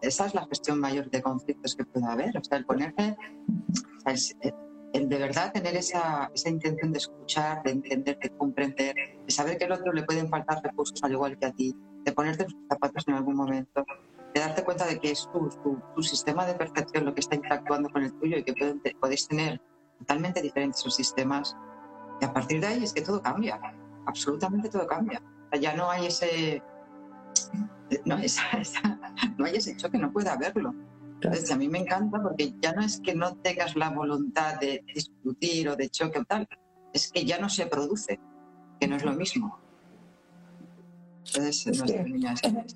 [0.00, 2.36] esa es la gestión mayor de conflictos que puede haber.
[2.36, 3.16] O sea, el ponerse,
[4.92, 8.94] el de verdad tener esa, esa intención de escuchar, de entender, de comprender,
[9.26, 12.12] de saber que al otro le pueden faltar recursos al igual que a ti, de
[12.12, 13.84] ponerte sus zapatos en algún momento,
[14.34, 15.48] de darte cuenta de que es tu,
[15.94, 19.26] tu, sistema de percepción lo que está interactuando con el tuyo y que pueden, podéis
[19.26, 19.60] tener
[19.98, 21.56] totalmente diferentes sus sistemas.
[22.20, 23.60] Y a partir de ahí es que todo cambia,
[24.06, 25.22] absolutamente todo cambia.
[25.60, 26.62] ya no hay ese,
[28.04, 28.16] no,
[29.38, 30.74] no hay ese choque, no puede haberlo.
[31.20, 34.84] Entonces, a mí me encanta porque ya no es que no tengas la voluntad de
[34.94, 36.48] discutir o de choque o tal,
[36.92, 38.20] es que ya no se produce,
[38.78, 39.58] que no es lo mismo.
[41.34, 41.82] Entonces,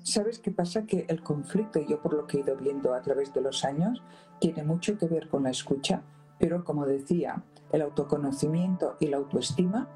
[0.03, 0.85] ¿Sabes qué pasa?
[0.85, 4.03] Que el conflicto, yo por lo que he ido viendo a través de los años,
[4.39, 6.03] tiene mucho que ver con la escucha,
[6.43, 9.87] pero como decía, el autoconocimiento y la autoestima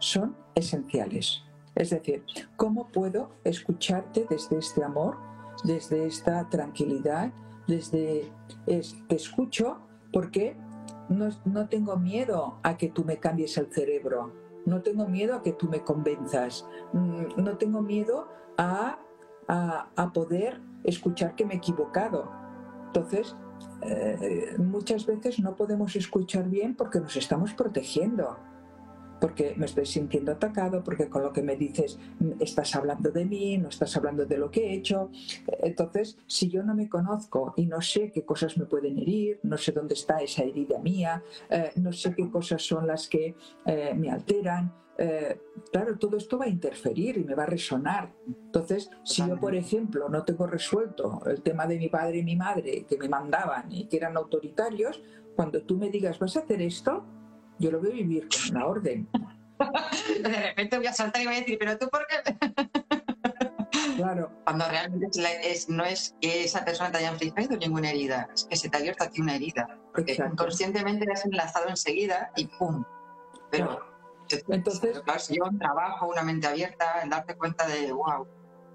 [0.00, 1.44] son esenciales.
[1.76, 2.24] Es decir,
[2.56, 5.16] ¿cómo puedo escucharte desde este amor,
[5.62, 7.32] desde esta tranquilidad,
[7.68, 8.32] desde
[8.66, 9.78] te escucho
[10.12, 10.56] porque
[11.08, 14.32] no, no, tengo miedo a que tú me cambies el cerebro,
[14.66, 18.26] no tengo miedo a que tú me convenzas, mm, no tengo miedo
[18.58, 18.98] a,
[19.46, 22.28] a, poder escuchar que me he equivocado.
[22.86, 23.36] Entonces,
[23.82, 28.38] eh, muchas veces no podemos escuchar bien porque nos estamos protegiendo
[29.22, 33.24] porque me estoy sintiendo atacado, porque con lo que me dices mm, estás hablando de
[33.24, 35.10] mí, no estás hablando de lo que he hecho.
[35.60, 39.56] Entonces, si yo no me conozco y no sé qué cosas me pueden herir, no
[39.56, 43.94] sé dónde está esa herida mía, eh, no sé qué cosas son las que eh,
[43.94, 48.12] me alteran, eh, claro, todo esto va a interferir y me va a resonar.
[48.26, 52.34] Entonces, si yo, por ejemplo, no tengo resuelto el tema de mi padre y mi
[52.34, 55.00] madre que me mandaban y que eran autoritarios,
[55.36, 57.04] cuando tú me digas, vas a hacer esto,
[57.62, 59.08] yo lo a vivir con una orden.
[60.22, 62.36] De repente voy a saltar y voy a decir, pero tú por qué.
[63.96, 64.32] Claro.
[64.44, 65.08] Cuando realmente
[65.44, 68.76] es, no es que esa persona te haya infligido ninguna herida, es que se te
[68.76, 69.78] ha abierto aquí una herida.
[69.92, 72.84] Porque inconscientemente la has enlazado enseguida y ¡pum!
[73.50, 73.80] Pero,
[74.48, 78.26] entonces, claro, si lleva un trabajo, una mente abierta, el darte cuenta de, wow,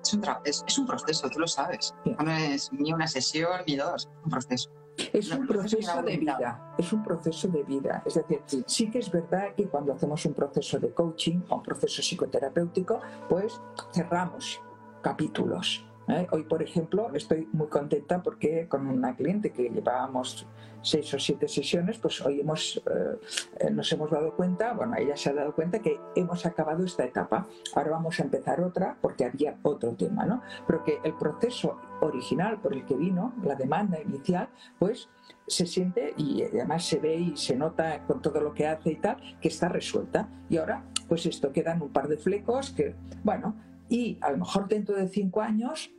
[0.03, 1.95] es un, es, un proceso, tú lo sabes.
[2.05, 4.69] No es ni una sesión ni dos, es un proceso.
[5.13, 8.03] Es un proceso de vida, es un proceso de vida.
[8.05, 11.63] Es decir, sí que es verdad que cuando hacemos un proceso de coaching o un
[11.63, 13.61] proceso psicoterapéutico, pues
[13.93, 14.61] cerramos
[15.01, 15.85] capítulos.
[16.07, 16.27] ¿Eh?
[16.31, 20.47] Hoy, por ejemplo, estoy muy contenta porque con una cliente que llevábamos
[20.81, 22.81] seis o siete sesiones, pues hoy hemos,
[23.59, 27.03] eh, nos hemos dado cuenta, bueno, ella se ha dado cuenta que hemos acabado esta
[27.03, 27.47] etapa.
[27.75, 30.41] Ahora vamos a empezar otra porque había otro tema, ¿no?
[30.65, 35.09] Pero que el proceso original por el que vino, la demanda inicial, pues
[35.47, 38.95] se siente y además se ve y se nota con todo lo que hace y
[38.97, 40.29] tal, que está resuelta.
[40.49, 43.55] Y ahora, pues esto quedan un par de flecos que, bueno,
[43.89, 45.91] y a lo mejor dentro de cinco años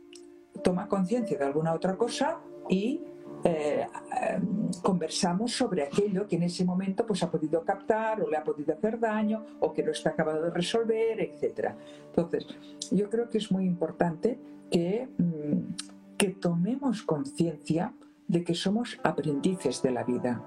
[0.63, 3.03] toma conciencia de alguna otra cosa y
[3.43, 3.87] eh,
[4.21, 8.43] em, conversamos sobre aquello que en ese momento pues, ha podido captar o le ha
[8.43, 11.73] podido hacer daño o que no está acabado de resolver, etc.
[12.07, 12.45] Entonces,
[12.91, 17.93] yo creo que es muy importante que, mm, que tomemos conciencia
[18.27, 20.43] de que somos aprendices de la vida,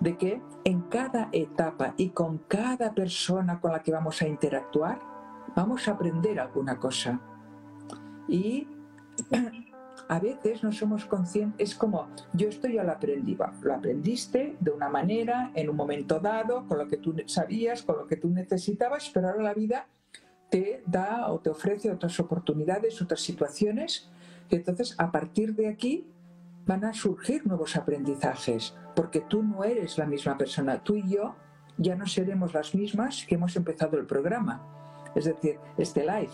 [0.00, 5.00] de que en cada etapa y con cada persona con la que vamos a interactuar,
[5.54, 7.20] vamos a aprender alguna cosa.
[8.26, 8.66] Y
[10.08, 14.70] a veces no somos conscientes, es como yo esto ya lo aprendí, lo aprendiste de
[14.70, 18.28] una manera, en un momento dado, con lo que tú sabías, con lo que tú
[18.28, 19.86] necesitabas, pero ahora la vida
[20.50, 24.10] te da o te ofrece otras oportunidades, otras situaciones,
[24.50, 26.06] y entonces a partir de aquí
[26.66, 31.36] van a surgir nuevos aprendizajes, porque tú no eres la misma persona, tú y yo
[31.78, 34.62] ya no seremos las mismas que hemos empezado el programa,
[35.14, 36.32] es decir, este live,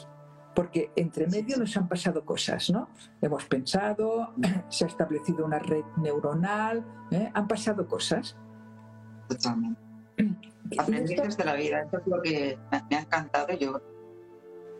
[0.58, 2.88] porque entre medio nos han pasado cosas, ¿no?
[3.22, 4.34] Hemos pensado,
[4.68, 7.30] se ha establecido una red neuronal, ¿eh?
[7.32, 8.36] han pasado cosas.
[9.28, 9.80] Totalmente.
[10.78, 12.58] Aprendizajes de la vida, esto es lo que
[12.90, 13.56] me ha encantado.
[13.56, 13.80] Yo,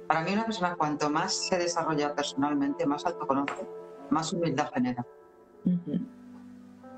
[0.08, 3.64] para mí una persona cuanto más se desarrolla personalmente, más autoconoce,
[4.10, 5.06] más humildad genera.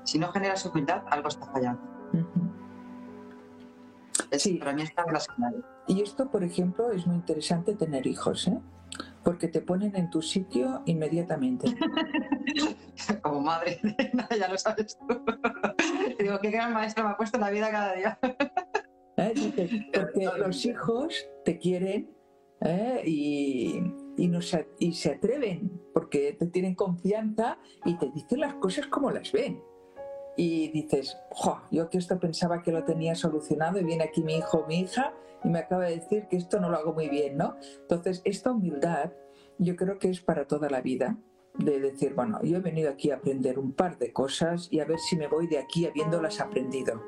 [0.05, 1.83] Si no generas humildad, algo está fallando.
[4.39, 4.53] Sí.
[4.55, 5.05] Para mí está
[5.87, 8.59] Y esto, por ejemplo, es muy interesante tener hijos, ¿eh?
[9.23, 11.67] porque te ponen en tu sitio inmediatamente.
[13.21, 13.79] Como madre,
[14.37, 15.23] ya lo sabes tú.
[16.19, 18.19] Digo, qué gran maestro me ha puesto en la vida cada día.
[19.17, 19.83] ¿Eh?
[19.93, 22.09] Porque los hijos te quieren
[22.61, 23.01] ¿eh?
[23.05, 23.81] y,
[24.17, 29.61] y se atreven, porque te tienen confianza y te dicen las cosas como las ven.
[30.37, 31.17] Y dices,
[31.71, 34.79] yo que esto pensaba que lo tenía solucionado y viene aquí mi hijo o mi
[34.79, 35.13] hija
[35.43, 37.57] y me acaba de decir que esto no lo hago muy bien, ¿no?
[37.81, 39.11] Entonces, esta humildad
[39.57, 41.17] yo creo que es para toda la vida,
[41.57, 44.85] de decir, bueno, yo he venido aquí a aprender un par de cosas y a
[44.85, 47.01] ver si me voy de aquí habiéndolas aprendido.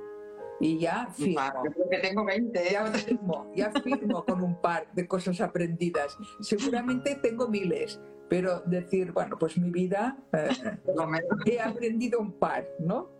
[0.60, 1.42] Y ya firmo.
[1.90, 2.72] que tengo 20.
[2.72, 6.18] Ya firmo, ya firmo con un par de cosas aprendidas.
[6.42, 8.00] Seguramente tengo miles,
[8.34, 10.50] pero decir, bueno, pues mi vida eh,
[11.46, 13.12] he aprendido un par, ¿no?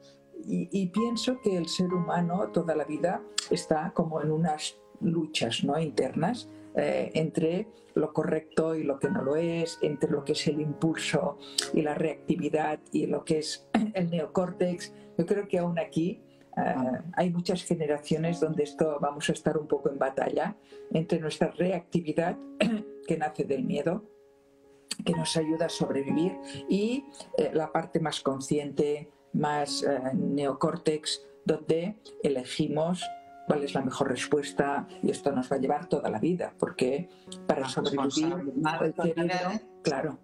[0.44, 3.22] Y, y, pienso que el ser humano toda la vida
[3.52, 5.78] está como en unas luchas ¿no?
[5.78, 10.48] internas eh, entre lo correcto y lo que no lo es, entre lo que es
[10.48, 11.38] el impulso
[11.76, 14.96] y la reactividad y lo que es el neocórtex.
[15.16, 16.24] Yo creo que aún aquí
[16.58, 16.76] eh,
[17.14, 20.58] hay muchas generaciones donde esto vamos a estar un poco en batalla
[20.92, 22.36] entre nuestra reactividad
[23.08, 24.12] que nace del miedo
[25.06, 26.38] que nos ayuda a sobrevivir
[26.70, 27.06] y
[27.38, 33.04] eh, la parte más consciente, más neocórtex, donde elegimos
[33.48, 37.10] cuál es la mejor respuesta y esto nos va a llevar toda la vida, porque
[37.48, 38.34] para sobrevivir
[38.82, 39.52] el cerebro,
[39.84, 40.20] claro.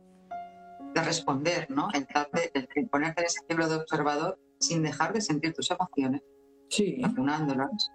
[0.94, 1.88] De responder, ¿no?
[1.94, 6.22] El, de, ponerte en ese cerebro de observador sin dejar de sentir tus emociones,
[6.70, 7.02] sí.
[7.04, 7.92] acunándolas,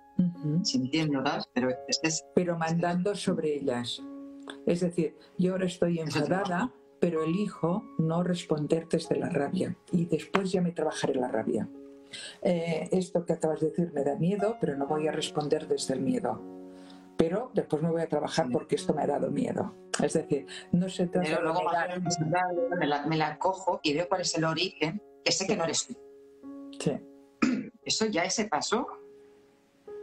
[0.62, 4.00] sintiéndolas, pero es, Pero mandando sobre ellas.
[4.66, 10.50] Es decir, yo ahora estoy enfadada, pero elijo no responder desde la rabia y después
[10.52, 11.68] ya me trabajaré la rabia.
[12.42, 15.94] Eh, esto que acabas de decir me da miedo, pero no voy a responder desde
[15.94, 16.40] el miedo.
[17.16, 19.74] Pero después me voy a trabajar porque esto me ha dado miedo.
[20.02, 21.62] Es decir, no se trata pero luego
[22.78, 25.64] me, la, me la cojo y veo cuál es el origen, que sé que no
[25.64, 25.96] eres tú.
[26.80, 27.00] Sí.
[27.84, 28.86] Eso ya ese paso,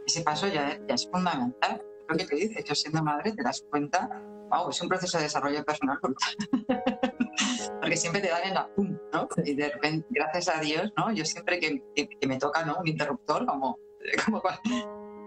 [0.06, 1.82] ese paso ya, ya es fundamental.
[2.08, 5.24] Lo que te dices, yo siendo madre te das cuenta, wow, es un proceso de
[5.24, 6.34] desarrollo personal brutal.
[7.80, 9.28] porque siempre te dan en la pum, ¿no?
[9.44, 11.12] Y de repente, gracias a Dios, ¿no?
[11.12, 12.76] Yo siempre que, que, me toca, ¿no?
[12.78, 13.78] Un interruptor, como,
[14.24, 14.42] como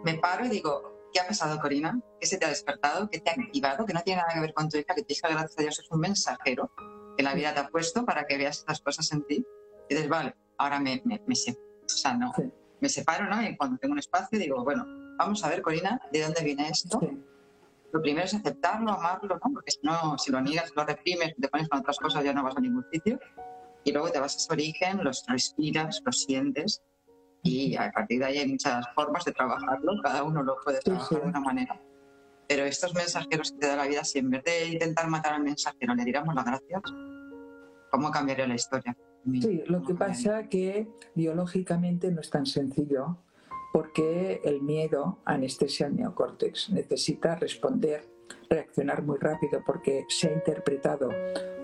[0.03, 1.99] me paro y digo, ¿qué ha pasado, Corina?
[2.19, 3.09] ¿Qué se te ha despertado?
[3.09, 3.85] ¿Qué te ha activado?
[3.85, 5.79] Que no tiene nada que ver con tu hija, que tu hija, gracias a Dios,
[5.79, 6.71] es un mensajero
[7.17, 9.45] que la vida te ha puesto para que veas estas cosas en ti.
[9.89, 11.65] Y dices, vale, ahora me, me, me separo.
[11.85, 12.31] O sea, no,
[12.79, 13.41] me separo, ¿no?
[13.41, 14.85] Y cuando tengo un espacio digo, bueno,
[15.17, 16.99] vamos a ver, Corina, ¿de dónde viene esto?
[17.95, 19.53] Lo primero es aceptarlo, amarlo, ¿no?
[19.53, 22.43] Porque si no, si lo niegas, lo reprimes, te pones con otras cosas, ya no
[22.43, 23.17] vas a ningún sitio.
[23.86, 26.81] Y luego te vas a ese origen, los respiras, lo sientes
[27.41, 31.21] y a partir de ahí hay muchas formas de trabajarlo, cada uno lo puede trabajar
[31.21, 31.81] de una manera.
[32.49, 35.43] Pero estos mensajeros que te da la vida, si en vez de intentar matar al
[35.43, 36.81] mensajero le diéramos las gracias,
[37.91, 38.97] ¿cómo cambiaría la historia?
[39.41, 43.19] Sí, lo que pasa es que biológicamente no es tan sencillo
[43.75, 48.07] porque el miedo anestesia el neocórtex, necesita responder,
[48.49, 51.09] reaccionar muy rápido porque se ha interpretado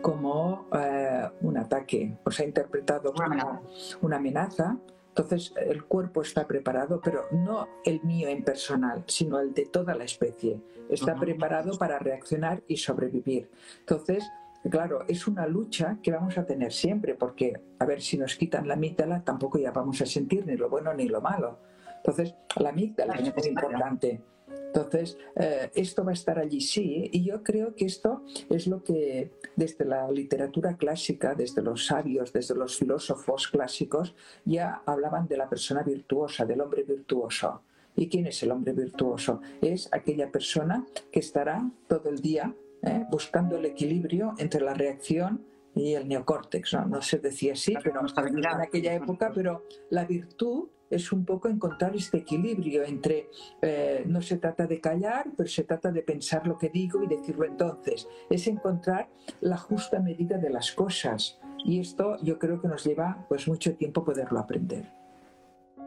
[0.01, 3.61] como eh, un ataque o se ha interpretado como
[4.01, 4.77] una amenaza.
[5.07, 9.95] Entonces el cuerpo está preparado, pero no el mío en personal, sino el de toda
[9.95, 10.59] la especie.
[10.89, 13.49] Está preparado para reaccionar y sobrevivir.
[13.79, 14.29] Entonces,
[14.69, 18.67] Claro, es una lucha que vamos a tener siempre, porque a ver si nos quitan
[18.67, 21.57] la amígdala, tampoco ya vamos a sentir ni lo bueno ni lo malo.
[22.03, 24.21] Entonces, la amígdala es muy importante.
[24.47, 28.83] Entonces, eh, esto va a estar allí, sí, y yo creo que esto es lo
[28.83, 35.35] que desde la literatura clásica, desde los sabios, desde los filósofos clásicos, ya hablaban de
[35.35, 37.63] la persona virtuosa, del hombre virtuoso.
[37.97, 39.41] ¿Y quién es el hombre virtuoso?
[39.61, 45.45] Es aquella persona que estará todo el día eh, buscando el equilibrio entre la reacción
[45.75, 46.73] y el neocórtex.
[46.73, 51.47] No, no se decía así, pero en aquella época, pero la virtud es un poco
[51.47, 53.29] encontrar este equilibrio entre
[53.61, 57.07] eh, no se trata de callar, pero se trata de pensar lo que digo y
[57.07, 58.07] decirlo entonces.
[58.29, 61.39] Es encontrar la justa medida de las cosas.
[61.63, 64.91] Y esto yo creo que nos lleva pues mucho tiempo poderlo aprender.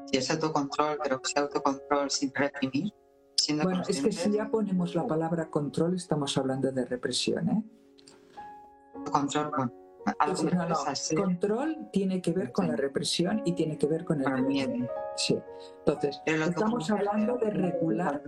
[0.07, 2.93] Sí, es autocontrol, pero ese autocontrol sin reprimir.
[3.63, 7.63] bueno, es que si ya ponemos la palabra control, estamos hablando de represión, ¿eh?
[9.11, 9.84] Control, bueno,
[11.17, 14.73] Control tiene que ver con la represión y tiene que ver con el, miedo.
[15.17, 15.39] Sí.
[15.79, 18.23] Entonces, estamos hablando de regular.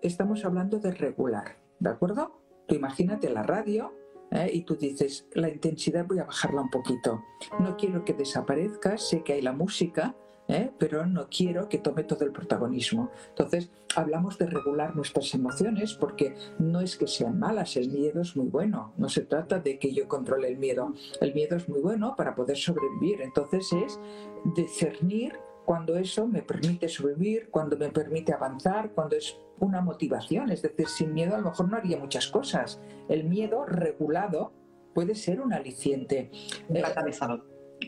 [0.00, 2.40] Estamos hablando de regular, ¿de acuerdo?
[2.66, 3.92] Tú imagínate la radio
[4.32, 4.50] ¿eh?
[4.52, 7.22] y tú dices, la intensidad voy a bajarla un poquito.
[7.60, 10.16] No quiero que desaparezca, sé que hay la música,
[10.48, 10.70] ¿eh?
[10.78, 13.10] pero no quiero que tome todo el protagonismo.
[13.30, 18.36] Entonces, hablamos de regular nuestras emociones porque no es que sean malas, el miedo es
[18.36, 21.80] muy bueno, no se trata de que yo controle el miedo, el miedo es muy
[21.80, 24.00] bueno para poder sobrevivir, entonces es
[24.54, 25.34] discernir
[25.64, 30.88] cuando eso me permite sobrevivir, cuando me permite avanzar, cuando es una motivación, es decir,
[30.88, 32.80] sin miedo a lo mejor no haría muchas cosas.
[33.08, 34.52] El miedo regulado
[34.92, 36.30] puede ser un aliciente.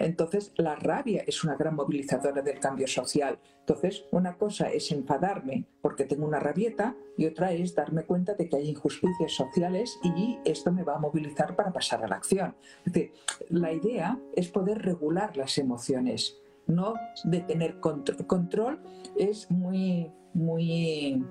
[0.01, 3.39] Entonces, la rabia es una gran movilizadora del cambio social.
[3.61, 8.49] Entonces, una cosa es enfadarme porque tengo una rabieta y otra es darme cuenta de
[8.49, 12.55] que hay injusticias sociales y esto me va a movilizar para pasar a la acción.
[12.85, 13.13] Es decir,
[13.49, 18.27] la idea es poder regular las emociones, no de tener control.
[18.27, 18.81] Control
[19.17, 21.25] es muy, muy,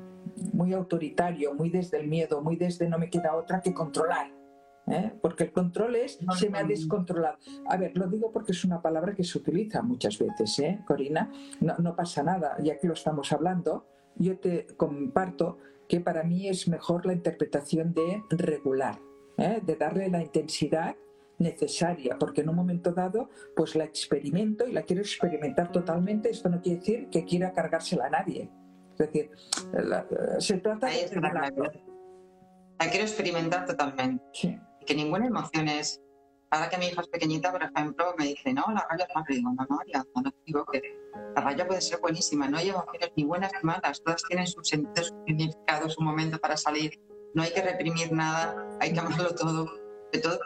[0.53, 4.42] muy autoritario, muy desde el miedo, muy desde no me queda otra que controlar
[4.87, 5.13] ¿eh?
[5.21, 7.37] porque el control es se me ha descontrolado.
[7.67, 11.31] A ver, lo digo porque es una palabra que se utiliza muchas veces, ¿eh, Corina?
[11.59, 15.57] No, pasa nada, ya que lo estamos hablando, yo te comparto
[15.87, 18.99] que para mí es mejor la interpretación de regular,
[19.37, 19.61] ¿eh?
[19.63, 20.95] de darle la intensidad
[21.39, 26.29] necesaria, porque en un momento dado, pues la experimento y la quiero experimentar totalmente.
[26.29, 28.49] Esto no quiere decir que quiera cargársela a nadie.
[28.91, 29.31] Es decir,
[30.37, 31.09] se trata de...
[32.79, 34.23] La quiero experimentar totalmente.
[34.31, 36.01] Sí que ninguna emoción es.
[36.51, 39.25] Ahora que mi hija es pequeñita, por ejemplo, me dice, no, la raya es más
[39.27, 40.81] digo, no, no, ya, no digo que
[41.35, 44.63] la raya puede ser buenísima, no hay emociones ni buenas ni malas, todas tienen su
[44.63, 46.99] sentido, su significado, su momento para salir,
[47.33, 49.67] no hay que reprimir nada, hay que amarlo todo,
[50.21, 50.39] todo,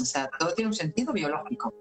[0.00, 1.72] o sea, todo tiene un sentido biológico.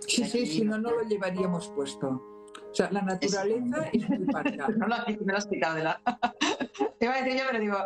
[0.00, 2.08] Sí, sí, si no, no lo llevaríamos puesto.
[2.08, 4.78] O sea, la naturaleza es, muy parcial.
[4.78, 6.02] no lo has explicado de la...
[6.98, 7.78] Te iba a decir yo, pero digo,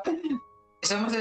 [0.83, 1.12] somos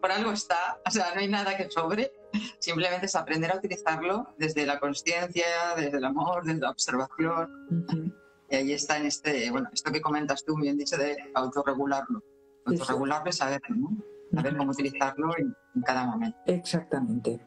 [0.00, 2.12] por algo está, o sea, no hay nada que sobre,
[2.58, 5.46] simplemente es aprender a utilizarlo desde la conciencia,
[5.76, 8.14] desde el amor, desde la observación.
[8.50, 12.22] Y ahí está en este, bueno, esto que comentas tú, bien dicho, de autorregularlo.
[12.64, 13.96] Autorregularlo es saber, ¿no?
[14.34, 16.38] saber cómo utilizarlo en, cada momento.
[16.46, 17.40] Exactamente.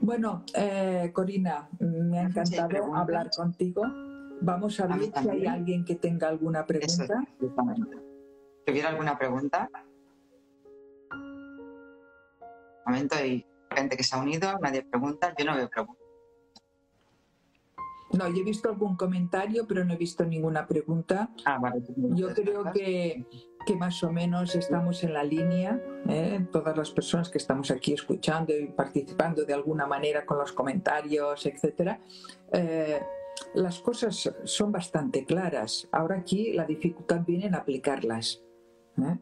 [0.00, 3.82] Bueno, eh, Corina, me ha encantado hablar contigo.
[4.40, 7.22] Vamos a ver si hay alguien que tenga alguna pregunta.
[7.38, 9.68] si hubiera alguna pregunta,
[12.90, 16.00] momento hay gente que se ha unido, nadie pregunta, yo no veo preguntas.
[18.12, 21.30] No, yo he visto algún comentario, pero no he visto ninguna pregunta.
[21.44, 21.82] Ah, vale.
[21.96, 23.24] Yo creo que,
[23.64, 26.44] que, más o menos estamos en la línea, ¿eh?
[26.50, 31.46] todas las personas que estamos aquí escuchando y participando de alguna manera con los comentarios,
[31.46, 32.00] etcétera.
[32.52, 33.00] Eh,
[33.54, 35.88] las cosas son bastante claras.
[35.92, 38.42] Ahora aquí la dificultad viene en aplicarlas.
[38.98, 39.18] ¿eh?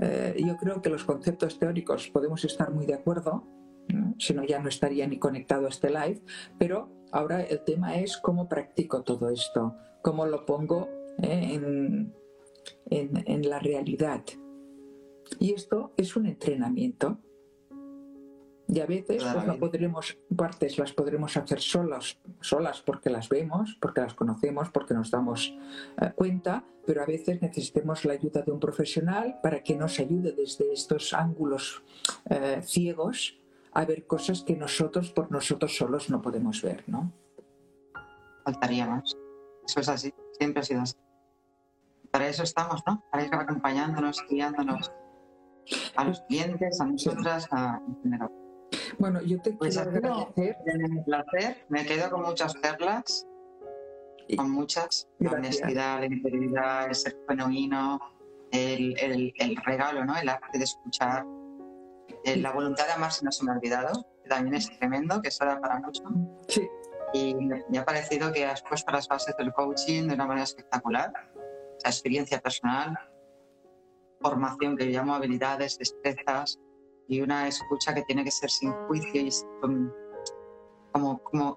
[0.00, 3.46] Eh, yo creo que los conceptos teóricos podemos estar muy de acuerdo,
[4.18, 6.22] si no ya no estaría ni conectado a este live,
[6.58, 10.88] pero ahora el tema es cómo practico todo esto, cómo lo pongo
[11.22, 12.14] eh, en,
[12.90, 14.22] en la realidad.
[15.38, 17.18] Y esto es un entrenamiento.
[18.72, 24.00] Y a veces pues, podremos, partes las podremos hacer solas, solas porque las vemos, porque
[24.00, 25.54] las conocemos, porque nos damos
[26.00, 30.32] eh, cuenta, pero a veces necesitemos la ayuda de un profesional para que nos ayude
[30.32, 31.82] desde estos ángulos
[32.30, 33.38] eh, ciegos
[33.72, 37.12] a ver cosas que nosotros por nosotros solos no podemos ver, ¿no?
[38.42, 39.14] Faltaría más.
[39.66, 40.96] Eso es así, siempre ha sido así.
[42.10, 43.04] Para eso estamos, ¿no?
[43.10, 44.90] Para ir acompañándonos, guiándonos
[45.94, 48.14] a los clientes, a nosotras, a, en
[48.98, 50.56] bueno, yo te pues quiero agradecer.
[50.66, 51.64] Un placer.
[51.68, 53.26] Me quedo con muchas perlas,
[54.36, 55.08] con muchas.
[55.18, 58.00] La honestidad, la integridad, el ser genuino,
[58.50, 60.16] el, el, el, regalo, ¿no?
[60.16, 61.24] El arte de escuchar.
[62.24, 65.20] Eh, la voluntad de amar, si no se me ha olvidado, que también es tremendo,
[65.20, 66.02] que eso da para mucho.
[66.48, 66.68] Sí.
[67.14, 71.12] Y me ha parecido que has puesto las bases del coaching de una manera espectacular.
[71.78, 72.96] Esa experiencia personal,
[74.20, 76.58] formación que yo llamo habilidades, destrezas,
[77.08, 79.30] y una escucha que tiene que ser sin juicio y
[80.92, 81.56] como, como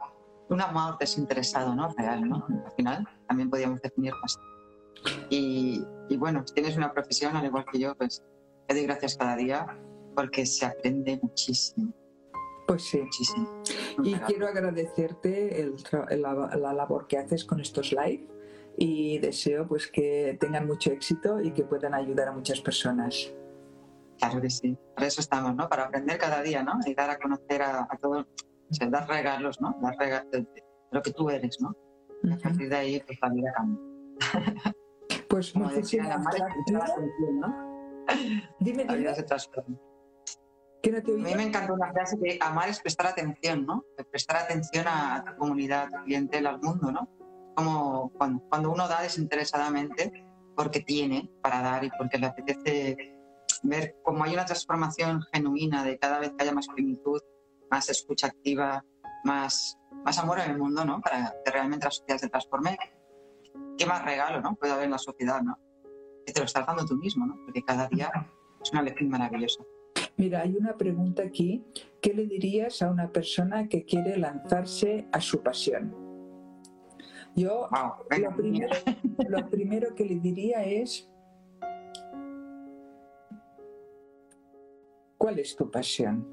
[0.49, 1.89] un amor desinteresado, ¿no?
[1.97, 2.45] Real, ¿no?
[2.65, 4.37] Al final también podríamos definir más.
[5.29, 8.23] Y, y, bueno, si tienes una profesión, al igual que yo, pues
[8.67, 9.67] te doy gracias cada día
[10.15, 11.93] porque se aprende muchísimo.
[12.67, 12.99] Pues sí.
[13.01, 13.63] Muchísimo.
[14.03, 15.75] Y quiero agradecerte el,
[16.21, 18.27] la, la, labor que haces con estos live
[18.77, 23.31] y deseo pues que tengan mucho éxito y que puedan ayudar a muchas personas.
[24.19, 25.67] Claro que sí, para eso estamos, ¿no?
[25.67, 26.79] Para aprender cada día, ¿no?
[26.85, 29.77] Y dar a conocer a, a todos, o dar regalos, ¿no?
[29.81, 30.47] Dar regalos de,
[30.91, 31.75] lo que tú eres, ¿no?
[32.23, 33.81] Y a partir de ahí, pues la vida cambia.
[35.29, 36.49] Pues Como muchísimas gracias.
[36.71, 38.05] ¿no?
[38.59, 39.77] Dime, La vida se transforma.
[39.77, 43.83] a mí me encanta una frase que amar es prestar atención, ¿no?
[44.11, 47.09] Prestar atención a tu comunidad, a tu clientela, al mundo, ¿no?
[47.55, 53.14] Como cuando, cuando uno da desinteresadamente porque tiene para dar y porque le apetece
[53.63, 57.21] ver cómo hay una transformación genuina de cada vez que haya más plenitud,
[57.69, 58.83] más escucha activa,
[59.23, 61.01] más, más amor en el mundo, ¿no?
[61.01, 62.77] Para que realmente la sociedad se transforme.
[63.77, 64.55] ¿Qué más regalo, ¿no?
[64.55, 65.57] Puede haber en la sociedad, ¿no?
[66.25, 67.35] Que te lo estás dando tú mismo, ¿no?
[67.45, 68.11] Porque cada día
[68.61, 69.63] es una lección maravillosa.
[70.17, 71.65] Mira, hay una pregunta aquí.
[72.01, 75.93] ¿Qué le dirías a una persona que quiere lanzarse a su pasión?
[77.35, 77.67] Yo
[78.17, 78.69] lo, primero,
[79.27, 81.09] lo primero que le diría es
[85.25, 86.23] ¿Cuál es tu pasión?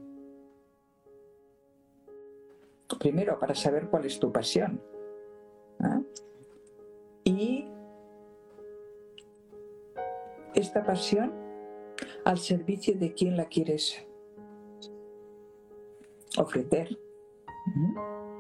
[3.01, 4.83] Primero, para saber cuál es tu pasión.
[5.81, 6.03] ¿ah?
[7.25, 7.71] Y
[10.55, 11.33] esta pasión,
[12.27, 14.07] al servicio de quién la quieres
[16.37, 16.91] ofrecer.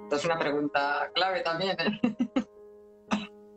[0.02, 1.78] Esta es una pregunta clave también.
[1.80, 2.00] ¿eh?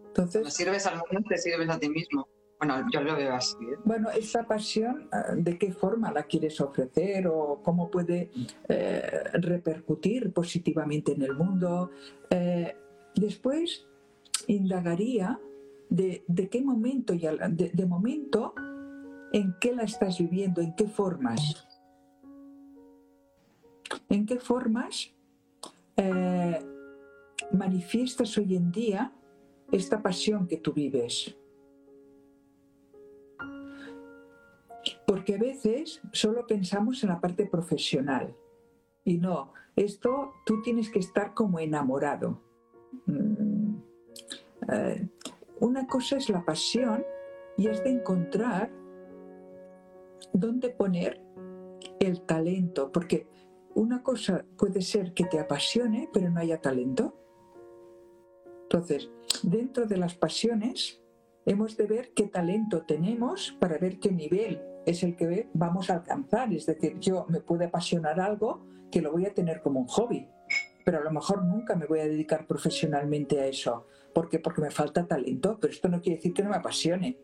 [0.08, 2.30] Entonces, sirves al mundo, te sirves a ti mismo.
[2.66, 3.58] Bueno, yo lo veo así.
[3.64, 3.78] ¿eh?
[3.84, 8.32] Bueno, esa pasión, ah, ¿de qué forma la quieres ofrecer o cómo puede
[8.68, 11.92] eh, repercutir positivamente en el mundo?
[12.30, 12.76] Eh,
[13.16, 13.88] después,
[14.48, 15.40] indagaría
[15.90, 18.56] de, qué momento, y de momento,
[19.32, 21.68] en qué la estás viviendo, en qué formas.
[24.10, 25.14] ¿En qué formas
[27.52, 29.14] manifiestas hoy en día
[29.72, 31.36] esta pasión que tú vives?
[35.26, 38.38] Porque a veces solo pensamos en la parte profesional
[39.04, 42.44] y no, esto tú tienes que estar como enamorado.
[43.08, 43.76] Mm,
[44.72, 45.10] eh,
[45.62, 47.04] una cosa es la pasión
[47.58, 48.72] y es de encontrar
[50.32, 51.20] dónde poner
[52.00, 53.26] el talento, porque
[53.74, 57.18] una cosa puede ser que te apasione, pero no haya talento.
[58.62, 59.10] Entonces,
[59.42, 61.02] dentro de las pasiones,
[61.48, 65.96] hemos de ver qué talento tenemos para ver qué nivel es el que vamos a
[65.96, 66.54] alcanzar.
[66.54, 70.28] Es decir, yo me puede apasionar algo que lo voy a tener como un hobby,
[70.84, 73.86] pero a lo mejor nunca me voy a dedicar profesionalmente a eso.
[74.14, 74.40] ¿Por qué?
[74.40, 77.18] Porque me falta talento, pero esto no quiere decir que no me apasione.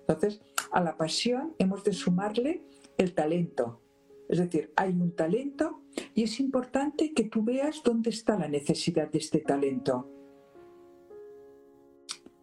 [0.00, 0.40] Entonces,
[0.72, 2.64] a la pasión hemos de sumarle
[2.98, 3.80] el talento.
[4.28, 5.82] Es decir, hay un talento
[6.14, 10.08] y es importante que tú veas dónde está la necesidad de este talento.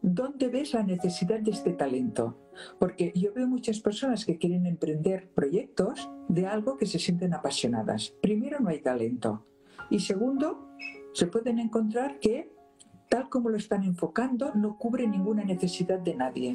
[0.01, 2.37] ¿Dónde ves la necesidad de este talento?
[2.79, 8.13] Porque yo veo muchas personas que quieren emprender proyectos de algo que se sienten apasionadas.
[8.21, 9.45] Primero, no hay talento.
[9.89, 10.69] Y segundo,
[11.13, 12.51] se pueden encontrar que,
[13.09, 16.53] tal como lo están enfocando, no cubre ninguna necesidad de nadie.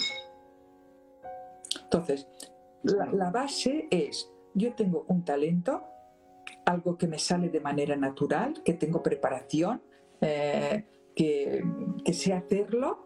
[1.83, 2.27] Entonces,
[2.83, 5.85] la, base es, yo tengo un talento,
[6.65, 9.83] algo que me sale de manera natural, que tengo preparación,
[10.21, 10.85] eh,
[11.15, 11.65] que,
[12.05, 13.04] que sé hacerlo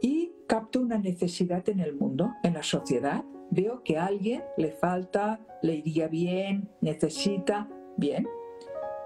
[0.00, 3.24] y capto una necesidad en el mundo, en la sociedad.
[3.50, 8.28] Veo que a alguien le falta, le iría bien, necesita, bien.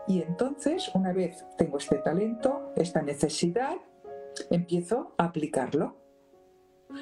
[0.07, 3.77] Y entonces, una vez tengo este talento, esta necesidad,
[4.51, 5.97] empiezo a aplicarlo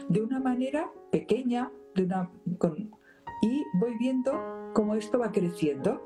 [0.09, 2.31] de una manera pequeña, de una,
[3.43, 6.01] y voy viendo cómo esto va creciendo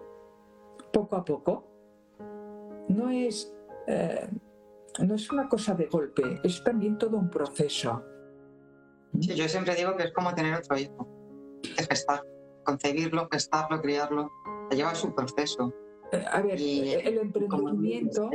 [0.93, 1.67] poco a poco.
[2.89, 3.55] No es
[3.87, 4.29] eh,
[5.05, 8.03] no es una cosa de golpe, es también todo un proceso.
[9.21, 11.09] Sí, yo siempre digo que es como tener otro hijo.
[11.77, 12.23] Es gestar,
[12.65, 14.31] concebirlo, gestarlo, criarlo.
[14.71, 15.73] Lleva su proceso.
[16.13, 18.31] Eh, a ver, el emprendimiento.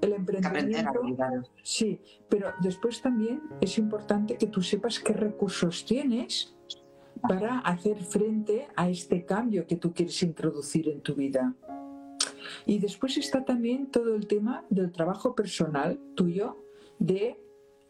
[0.00, 1.00] El emprendimiento.
[1.62, 6.54] Sí, pero después también es importante que tú sepas qué recursos tienes
[7.22, 11.54] para hacer frente a este cambio que tú quieres introducir en tu vida.
[12.66, 16.64] Y después está también todo el tema del trabajo personal tuyo,
[16.98, 17.40] de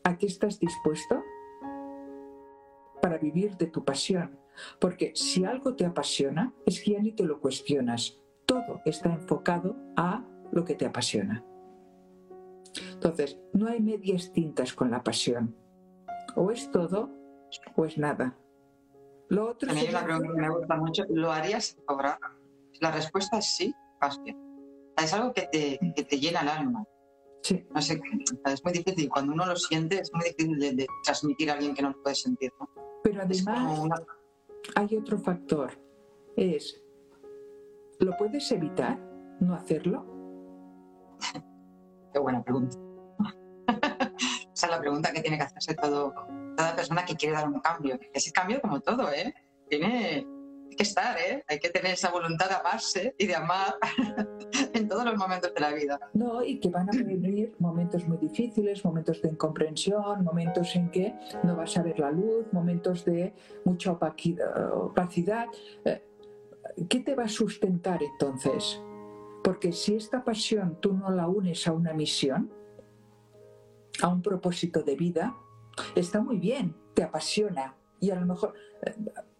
[0.04, 1.22] a qué estás dispuesto
[3.00, 4.38] para vivir de tu pasión.
[4.78, 8.18] Porque si algo te apasiona, es que ya ni te lo cuestionas.
[8.46, 11.44] Todo está enfocado a lo que te apasiona.
[12.92, 15.54] Entonces, no hay medias tintas con la pasión.
[16.36, 17.10] O es todo
[17.76, 18.36] o es nada.
[19.28, 19.86] Lo otro a mí
[20.36, 21.04] me gusta mucho.
[21.08, 22.18] ¿Lo harías cobrar?
[22.80, 23.74] La respuesta es sí,
[24.24, 24.43] bien.
[25.02, 26.84] Es algo que te, que te llena el alma.
[27.42, 27.66] Sí.
[27.74, 28.00] No sé,
[28.46, 29.08] es muy difícil.
[29.10, 32.02] Cuando uno lo siente, es muy difícil de, de transmitir a alguien que no lo
[32.02, 32.50] puede sentir.
[32.58, 32.68] ¿no?
[33.02, 33.96] Pero además una-
[34.76, 35.72] hay otro factor.
[36.36, 36.82] Es,
[38.00, 38.98] ¿lo puedes evitar
[39.40, 40.06] no hacerlo?
[42.12, 42.78] Qué buena pregunta.
[44.54, 46.14] Esa es la pregunta que tiene que hacerse todo,
[46.56, 47.98] toda persona que quiere dar un cambio.
[48.12, 49.34] Ese cambio, como todo, ¿eh?
[49.68, 50.26] Tiene
[50.70, 51.44] hay que estar, ¿eh?
[51.48, 53.74] Hay que tener esa voluntad de amarse y de amar
[54.84, 55.98] en todos los momentos de la vida.
[56.12, 61.14] No, y que van a venir momentos muy difíciles, momentos de incomprensión, momentos en que
[61.42, 65.46] no vas a ver la luz, momentos de mucha opacidad.
[65.84, 66.02] Eh,
[66.88, 68.80] ¿Qué te va a sustentar entonces?
[69.42, 72.50] Porque si esta pasión tú no la unes a una misión,
[74.02, 75.34] a un propósito de vida,
[75.94, 77.74] está muy bien, te apasiona.
[78.00, 78.94] Y a lo mejor, eh,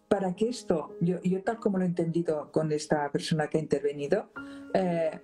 [0.07, 3.61] para que esto, yo, yo tal como lo he entendido con esta persona que ha
[3.61, 4.29] intervenido,
[4.73, 5.21] eh,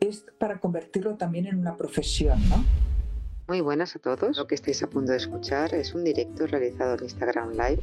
[0.00, 2.64] es para convertirlo también en una profesión, ¿no?
[3.48, 4.36] Muy buenas a todos.
[4.36, 7.80] Lo que estáis a punto de escuchar es un directo realizado en Instagram Live